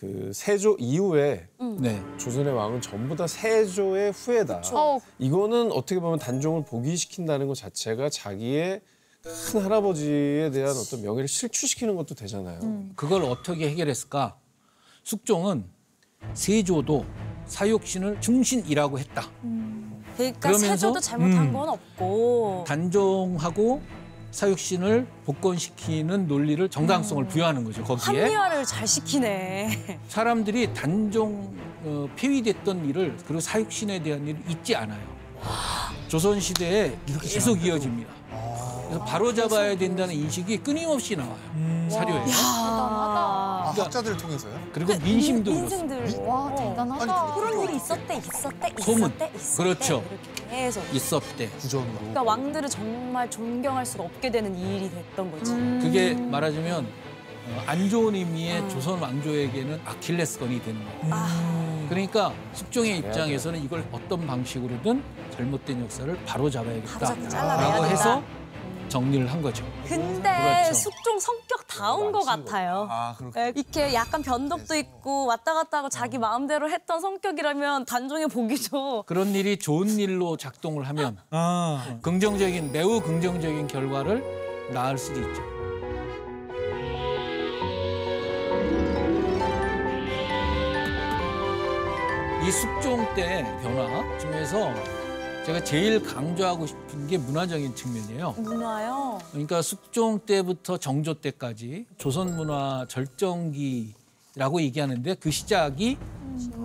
그 0.00 0.30
세조 0.32 0.76
이후에 0.78 1.46
네. 1.78 2.02
조선의 2.16 2.54
왕은 2.54 2.80
전부 2.80 3.14
다 3.14 3.26
세조의 3.26 4.12
후예다. 4.12 4.62
어, 4.72 4.98
이거는 5.18 5.70
어떻게 5.72 6.00
보면 6.00 6.18
단종을 6.18 6.64
복위시킨다는 6.64 7.46
것 7.48 7.54
자체가 7.54 8.08
자기의 8.08 8.80
큰 9.22 9.60
할아버지에 9.62 10.50
대한 10.52 10.70
어떤 10.74 11.02
명예를 11.02 11.28
실추시키는 11.28 11.96
것도 11.96 12.14
되잖아요. 12.14 12.60
그걸 12.96 13.24
어떻게 13.24 13.68
해결했을까? 13.68 14.38
숙종은 15.04 15.66
세조도 16.32 17.04
사육신을 17.44 18.22
충신이라고 18.22 18.98
했다. 19.00 19.30
그러니까 20.16 20.48
그러면서- 20.50 20.58
세조도 20.76 21.00
잘못한 21.00 21.48
음. 21.48 21.52
건 21.52 21.68
없고. 21.68 22.64
단종하고 22.66 23.82
사육신을 24.30 25.06
복권시키는 25.24 26.28
논리를 26.28 26.68
정당성을 26.68 27.26
부여하는 27.26 27.64
거죠. 27.64 27.82
거기에 27.84 28.20
합리화를 28.22 28.64
잘 28.64 28.86
시키네. 28.86 29.98
사람들이 30.08 30.72
단종 30.72 31.52
어, 31.82 32.08
폐위됐던 32.16 32.84
일을 32.86 33.16
그리고 33.26 33.40
사육신에 33.40 34.02
대한 34.02 34.26
일을 34.26 34.40
잊지 34.48 34.76
않아요. 34.76 35.00
조선 36.08 36.38
시대에 36.38 36.96
계속 37.22 37.64
이어집니다. 37.64 38.19
그래서 38.90 39.04
바로 39.04 39.32
잡아야 39.32 39.76
된다는 39.76 40.14
인식이 40.14 40.58
끊임없이 40.58 41.14
나와요. 41.16 41.36
사료에. 41.88 42.24
대단하다. 42.24 42.34
아, 42.34 43.74
학자들 43.76 44.16
통해서요? 44.16 44.52
그리고 44.72 44.94
민심도 44.98 45.52
그렇습니다. 45.54 46.22
와, 46.22 46.46
어. 46.46 46.54
대단하다. 46.56 47.34
그런 47.34 47.62
일이 47.62 47.76
있었대, 47.76 48.16
있었대, 48.16 48.74
소문. 48.80 49.10
있었대, 49.10 49.30
있었대. 49.36 49.62
그렇죠. 49.62 50.04
이렇게 50.10 50.56
계속. 50.64 50.84
있었대. 50.92 51.48
구전으로. 51.50 51.92
그러니까 51.98 52.22
왕들을 52.22 52.68
정말 52.68 53.30
존경할 53.30 53.86
수가 53.86 54.04
없게 54.04 54.30
되는 54.30 54.56
일이 54.56 54.90
됐던 54.90 55.30
거지. 55.30 55.52
그게 55.52 56.14
말하자면 56.14 56.84
어, 56.84 57.62
안 57.66 57.88
좋은 57.88 58.14
의미의 58.14 58.68
조선 58.68 59.00
왕조에게는 59.00 59.80
아킬레스건이 59.84 60.62
되는 60.62 60.80
거예요. 60.84 61.88
그러니까 61.88 62.32
숙종의 62.52 62.98
입장에서는 62.98 63.62
이걸 63.64 63.84
어떤 63.90 64.26
방식으로든 64.26 65.02
잘못된 65.36 65.82
역사를 65.82 66.16
바로 66.24 66.48
잡아야겠다라고 66.50 67.28
잘라내야 67.28 67.88
된다. 67.88 68.22
정리를 68.90 69.30
한 69.32 69.40
거죠. 69.40 69.64
근데 69.86 70.30
그렇죠. 70.30 70.74
숙종 70.74 71.18
성격 71.18 71.66
다운 71.66 72.12
것 72.12 72.24
같아요. 72.24 72.86
아 72.90 73.14
그렇게. 73.16 73.40
예, 73.40 73.52
이렇게 73.54 73.94
약간 73.94 74.22
변덕도 74.22 74.74
있고 74.74 75.26
왔다 75.26 75.54
갔다 75.54 75.78
하고 75.78 75.88
자기 75.88 76.18
마음대로 76.18 76.68
했던 76.68 77.00
성격이라면 77.00 77.86
단종의 77.86 78.26
복이죠. 78.28 79.04
그런 79.06 79.28
일이 79.34 79.58
좋은 79.58 79.88
일로 79.98 80.36
작동을 80.36 80.86
하면 80.88 81.16
아. 81.30 81.98
긍정적인 82.02 82.72
매우 82.72 83.00
긍정적인 83.00 83.68
결과를 83.68 84.70
낳을 84.72 84.98
수도 84.98 85.20
있죠. 85.20 85.42
이 92.42 92.50
숙종 92.50 93.06
때 93.14 93.44
변화 93.62 94.18
중에서 94.18 94.72
제가 95.46 95.64
제일 95.64 96.02
강조하고 96.02 96.66
싶은 96.66 97.06
게 97.06 97.16
문화적인 97.18 97.74
측면이에요. 97.74 98.32
문화요. 98.32 99.18
그러니까 99.32 99.62
숙종 99.62 100.18
때부터 100.20 100.76
정조 100.76 101.14
때까지 101.14 101.86
조선 101.96 102.36
문화 102.36 102.86
절정기라고 102.88 104.60
얘기하는데 104.60 105.14
그 105.14 105.30
시작이 105.30 105.96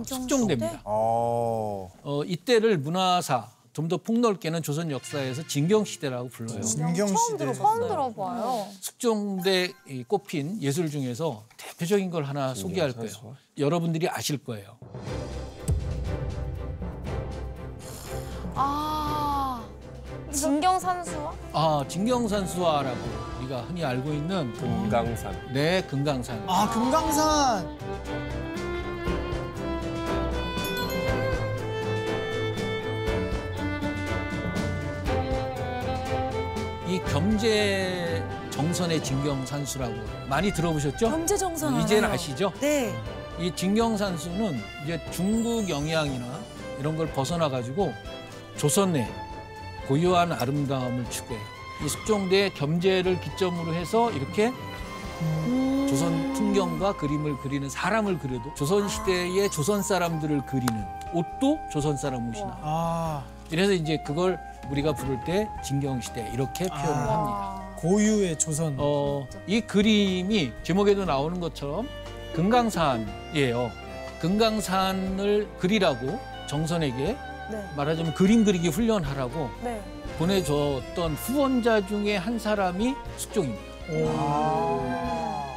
숙종대입니다. 0.04 0.82
어. 0.84 1.90
어, 2.02 2.22
이때를 2.24 2.78
문화사 2.78 3.50
좀 3.72 3.88
더 3.88 3.98
폭넓게는 3.98 4.62
조선 4.62 4.90
역사에서 4.90 5.46
진경 5.46 5.84
시대라고 5.84 6.30
불러요. 6.30 6.62
진경 6.62 7.08
시대. 7.08 7.52
처음 7.52 7.86
들어 7.86 8.10
봐요. 8.10 8.66
숙종대 8.80 9.70
이 9.86 10.02
꼽힌 10.02 10.62
예술 10.62 10.88
중에서 10.90 11.44
대표적인 11.58 12.08
걸 12.10 12.24
하나 12.24 12.54
소개할 12.54 12.92
거예요. 12.94 13.36
여러분들이 13.58 14.08
아실 14.08 14.38
거예요. 14.38 14.78
아. 18.56 19.62
진경산수와? 20.32 21.32
아, 21.52 21.84
진경산수화라고 21.88 22.98
우리가 23.40 23.62
흔히 23.62 23.84
알고 23.84 24.12
있는 24.12 24.52
금강산. 24.54 25.52
네, 25.52 25.82
금강산. 25.82 26.42
아, 26.46 26.68
금강산. 26.70 27.76
이 36.86 37.00
겸재 37.12 38.22
정선의 38.50 39.02
진경산수라고 39.02 39.94
많이 40.28 40.52
들어보셨죠? 40.52 41.08
이제는 41.84 42.04
알아요. 42.04 42.14
아시죠? 42.14 42.52
네. 42.60 42.94
이 43.38 43.54
진경산수는 43.54 44.60
이제 44.84 45.00
중국 45.10 45.68
영향이나 45.68 46.24
이런 46.78 46.96
걸 46.96 47.06
벗어나 47.08 47.48
가지고 47.48 47.92
조선의 48.56 49.06
고유한 49.86 50.32
아름다움을 50.32 51.08
추구해요. 51.10 51.44
이 51.84 51.88
숙종대 51.88 52.50
겸재를 52.50 53.20
기점으로 53.20 53.74
해서 53.74 54.10
이렇게 54.12 54.52
조선 55.88 56.32
풍경과 56.32 56.96
그림을 56.96 57.38
그리는 57.38 57.68
사람을 57.68 58.18
그려도 58.18 58.54
조선 58.54 58.88
시대의 58.88 59.50
조선 59.50 59.82
사람들을 59.82 60.46
그리는 60.46 60.84
옷도 61.12 61.58
조선 61.70 61.96
사람 61.96 62.28
옷이나 62.28 62.58
아, 62.62 63.24
이래서 63.50 63.72
이제 63.72 63.98
그걸 64.04 64.38
우리가 64.70 64.92
부를 64.94 65.20
때 65.24 65.48
진경 65.64 66.00
시대 66.00 66.28
이렇게 66.34 66.66
표현을 66.66 66.88
아. 66.88 67.12
합니다. 67.12 67.66
고유의 67.76 68.38
조선. 68.38 68.74
어, 68.78 69.26
이 69.46 69.60
그림이 69.60 70.52
제목에도 70.62 71.04
나오는 71.04 71.38
것처럼 71.40 71.88
금강산이에요. 72.34 73.70
금강산을 74.20 75.48
그리라고 75.58 76.18
정선에게 76.48 77.16
네. 77.50 77.64
말하자면 77.76 78.14
그림 78.14 78.44
그리기 78.44 78.68
훈련하라고 78.68 79.50
네. 79.62 79.82
보내줬던 80.18 81.14
후원자 81.14 81.86
중에 81.86 82.16
한 82.16 82.38
사람이 82.38 82.94
숙종입니다. 83.16 83.76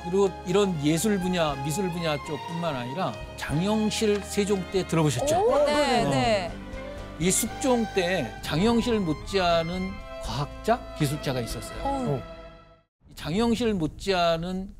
그리고 0.06 0.30
이런 0.48 0.84
예술 0.84 1.20
분야, 1.20 1.56
미술 1.64 1.90
분야 1.92 2.18
쪽뿐만 2.26 2.76
아니라 2.76 3.14
장영실 3.38 4.22
세종 4.24 4.64
때 4.72 4.88
들어보셨죠? 4.88 5.40
오, 5.40 5.66
네, 5.66 6.04
네. 6.06 6.52
이 7.20 7.30
숙종 7.32 7.86
때 7.94 8.34
장영실 8.42 9.00
못지않은 9.00 9.92
과학자, 10.24 10.80
기술자가 10.98 11.42
있었어요. 11.42 11.78
어. 11.84 12.22
장영실 13.16 13.74
못지않은 13.74 14.79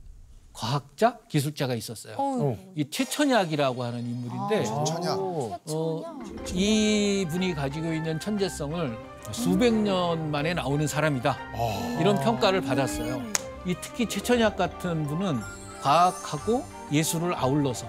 과학자, 0.54 1.18
기술자가 1.30 1.74
있었어요. 1.76 2.16
어우. 2.18 2.58
이 2.76 2.90
최천약이라고 2.90 3.84
하는 3.84 4.00
인물인데 4.00 4.64
천약. 4.66 5.18
어, 5.20 6.20
이 6.54 7.26
분이 7.30 7.54
가지고 7.54 7.94
있는 7.94 8.20
천재성을 8.20 8.98
수백 9.32 9.74
년 9.74 10.32
만에 10.32 10.54
나오는 10.54 10.86
사람이다. 10.86 11.38
이런 12.00 12.20
평가를 12.20 12.62
받았어요. 12.62 13.22
이 13.66 13.76
특히 13.82 14.08
최천약 14.08 14.58
같은 14.58 15.06
분은 15.06 15.40
과학하고 15.82 16.64
예술을 16.92 17.34
아울러서 17.36 17.88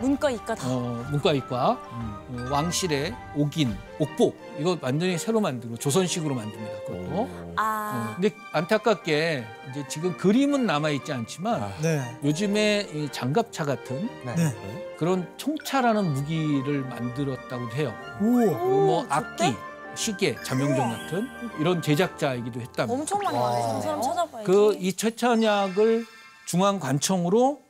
문과 0.00 0.30
이과 0.30 0.54
다. 0.54 0.68
어, 0.68 1.04
문과 1.10 1.32
이과 1.32 1.70
어, 1.70 2.48
왕실의 2.50 3.14
옥인, 3.36 3.76
옥복 3.98 4.36
이거 4.58 4.76
완전히 4.80 5.16
새로 5.18 5.40
만들고 5.40 5.76
조선식으로 5.78 6.34
만듭니다. 6.34 6.72
그것도. 6.86 7.28
아. 7.56 8.10
어, 8.10 8.14
근데 8.20 8.34
안타깝게 8.52 9.44
이제 9.70 9.84
지금 9.88 10.16
그림은 10.16 10.66
남아 10.66 10.90
있지 10.90 11.12
않지만 11.12 11.72
네. 11.82 12.18
요즘에 12.24 12.88
이 12.92 13.08
장갑차 13.10 13.64
같은 13.64 14.08
네. 14.24 14.94
그런 14.98 15.26
총차라는 15.36 16.12
무기를 16.12 16.82
만들었다고 16.82 17.70
해요. 17.70 17.94
뭐 18.20 19.06
악기, 19.08 19.54
시계, 19.94 20.36
자명종 20.42 20.88
같은 20.90 21.28
이런 21.58 21.82
제작자이기도 21.82 22.60
했답니다. 22.60 22.92
엄청 22.92 23.18
많이 23.22 23.36
그 23.36 23.42
만드셨네요. 23.42 23.80
사람 23.82 24.02
찾아봐야지. 24.02 24.46
그이 24.46 24.92
최천약을 24.92 26.06
중앙 26.46 26.78
관청으로 26.78 27.61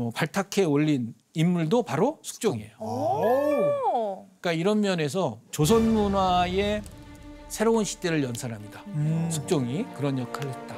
어, 0.00 0.10
발탁해 0.14 0.64
올린 0.64 1.14
인물도 1.34 1.82
바로 1.82 2.18
숙종이에요. 2.22 2.70
오. 2.80 4.26
그러니까 4.40 4.52
이런 4.52 4.80
면에서 4.80 5.40
조선 5.50 5.92
문화의 5.92 6.80
새로운 7.48 7.84
시대를 7.84 8.22
연 8.22 8.32
사람이다. 8.32 8.82
숙종이 9.28 9.84
그런 9.94 10.18
역할을 10.18 10.50
했다. 10.50 10.76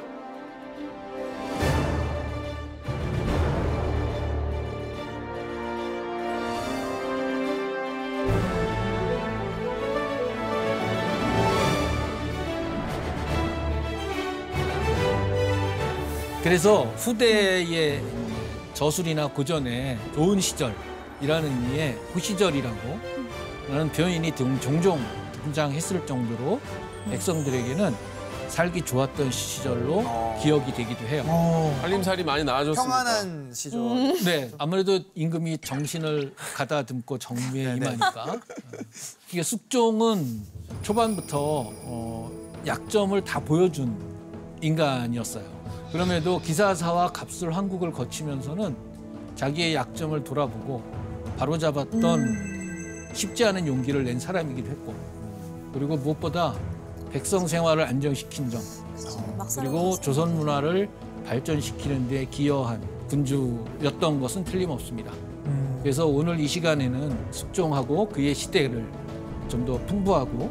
그래서 16.43 16.83
후대의 16.97 18.03
저술이나 18.87 19.27
고전의 19.27 19.97
좋은 20.13 20.41
시절이라는 20.41 21.45
의미의 21.49 21.93
후시절이라고 22.11 22.99
라는 23.69 23.89
표현이 23.93 24.31
등- 24.35 24.59
종종 24.59 24.99
등장했을 25.45 26.05
정도로 26.05 26.59
백성들에게는 27.09 27.95
살기 28.49 28.81
좋았던 28.81 29.31
시절로 29.31 30.03
기억이 30.41 30.73
되기도 30.73 30.99
해요. 31.07 31.23
어. 31.27 31.77
살림살이 31.79 32.25
많이 32.25 32.43
나아졌습니다. 32.43 32.83
평안한 32.83 33.53
시절. 33.53 33.79
네, 34.25 34.51
아무래도 34.57 34.99
임금이 35.15 35.59
정신을 35.59 36.33
가다듬고 36.55 37.17
정무에 37.19 37.75
임하니까. 37.77 38.37
이게 39.31 39.43
숙종은 39.43 40.41
초반부터 40.81 41.37
어, 41.39 42.31
약점을 42.67 43.23
다 43.23 43.39
보여준 43.39 43.97
인간이었어요. 44.61 45.52
그럼에도 45.93 46.39
기사사와 46.39 47.09
갑술 47.11 47.51
한국을 47.51 47.91
거치면서는 47.91 48.75
자기의 49.35 49.75
약점을 49.75 50.23
돌아보고 50.23 50.81
바로잡았던 51.37 53.13
쉽지 53.13 53.45
않은 53.45 53.67
용기를 53.67 54.03
낸 54.03 54.19
사람이기도 54.19 54.71
했고 54.71 54.95
그리고 55.71 55.95
무엇보다 55.97 56.55
백성 57.11 57.45
생활을 57.45 57.83
안정시킨 57.83 58.49
점막 58.49 59.47
그리고 59.55 59.95
조선 60.01 60.35
문화를 60.35 60.89
발전시키는 61.27 62.07
데 62.07 62.25
기여한 62.25 62.81
군주였던 63.09 64.19
것은 64.19 64.43
틀림없습니다. 64.45 65.11
그래서 65.83 66.07
오늘 66.07 66.39
이 66.39 66.47
시간에는 66.47 67.31
숙종하고 67.31 68.09
그의 68.09 68.33
시대를 68.33 68.83
좀 69.47 69.63
더 69.63 69.77
풍부하고 69.85 70.49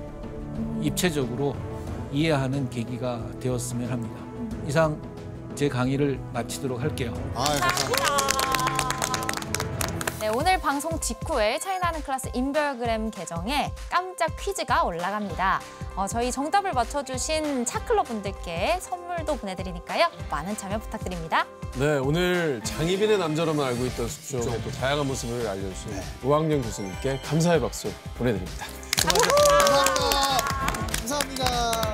입체적으로 0.83 1.57
이해하는 2.13 2.71
계기가 2.71 3.21
되었으면 3.41 3.91
합니다. 3.91 4.15
이상 4.69 4.97
제 5.55 5.69
강의를 5.69 6.19
마치도록 6.33 6.81
할게요. 6.81 7.13
아, 7.35 7.45
감사합니다. 7.45 8.23
네, 10.21 10.29
오늘 10.29 10.59
방송 10.61 10.99
직후에 11.01 11.59
차이나는 11.59 12.03
클래스 12.03 12.31
인별그램 12.33 13.11
계정에 13.11 13.73
깜짝 13.91 14.37
퀴즈가 14.39 14.85
올라갑니다. 14.85 15.61
어, 15.97 16.07
저희 16.07 16.31
정답을 16.31 16.73
맞춰주신 16.73 17.65
차클러 17.67 18.05
분들께 18.05 18.79
선물도 18.81 19.37
보내드리니까요. 19.37 20.09
많은 20.31 20.57
참여 20.57 20.79
부탁드립니다. 20.79 21.45
네, 21.75 21.99
오늘 21.99 22.61
장희빈의 22.63 23.19
남자로만 23.19 23.67
알고 23.69 23.85
있던 23.87 24.09
숙종의 24.09 24.63
또 24.63 24.71
다양한 24.71 25.07
모습을 25.07 25.47
알려주신 25.47 26.01
우학년 26.23 26.63
교수님께 26.63 27.21
감사의 27.25 27.61
박수 27.61 27.91
보내드립니다. 28.17 28.67
감사합니다. 29.03 30.37
감사합니다. 30.99 31.92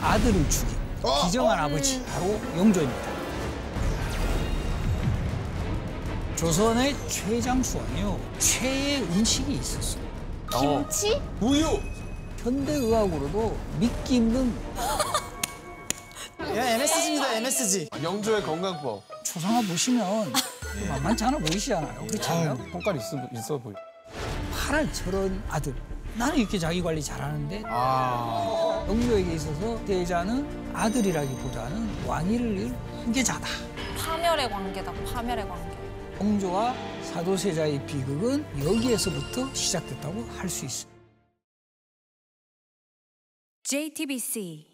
아들을 0.00 0.48
죽인 0.48 0.76
기정한 1.24 1.58
아버지 1.58 2.02
바로 2.04 2.40
영조입니다. 2.56 3.10
조선의 6.36 6.96
최장수왕이요 7.08 8.18
최애 8.38 9.00
음식이 9.02 9.52
있었어요. 9.54 10.02
김치? 10.58 11.20
우유! 11.40 11.78
현대 12.42 12.72
의학으로도 12.72 13.56
믿기 13.78 14.16
힘든 14.16 14.54
야 16.40 16.70
MSG입니다 16.70 17.34
MSG. 17.34 17.90
영조의 18.02 18.42
건강법. 18.42 19.02
초상화 19.22 19.60
보시면 19.62 20.32
만만치 20.88 21.24
않아 21.24 21.36
보이시잖아요. 21.38 22.06
그렇지 22.06 22.28
않아요? 22.30 22.56
성깔 22.72 22.96
있어, 22.96 23.28
있어 23.34 23.58
보이. 23.58 23.74
파란 24.52 24.90
저런 24.92 25.42
아들. 25.50 25.74
나는 26.16 26.36
이렇게 26.38 26.58
자기 26.58 26.82
관리 26.82 27.02
잘하는데 27.02 27.62
아. 27.66 28.84
영조에게 28.88 29.34
있어서 29.34 29.82
대자는 29.84 30.74
아들이라기보다는 30.74 32.06
왕위를 32.06 32.58
잃은 32.58 32.74
후계자다. 33.04 33.46
파멸의 33.98 34.50
관계다, 34.50 34.92
파멸의 34.92 35.48
관계. 35.48 35.76
영조와 36.20 36.74
사도세자의 37.02 37.86
비극은 37.86 38.44
여기에서부터 38.64 39.52
시작됐다고 39.54 40.22
할 40.36 40.48
수 40.48 40.64
있습니다. 40.66 40.90
JTBC 43.62 44.66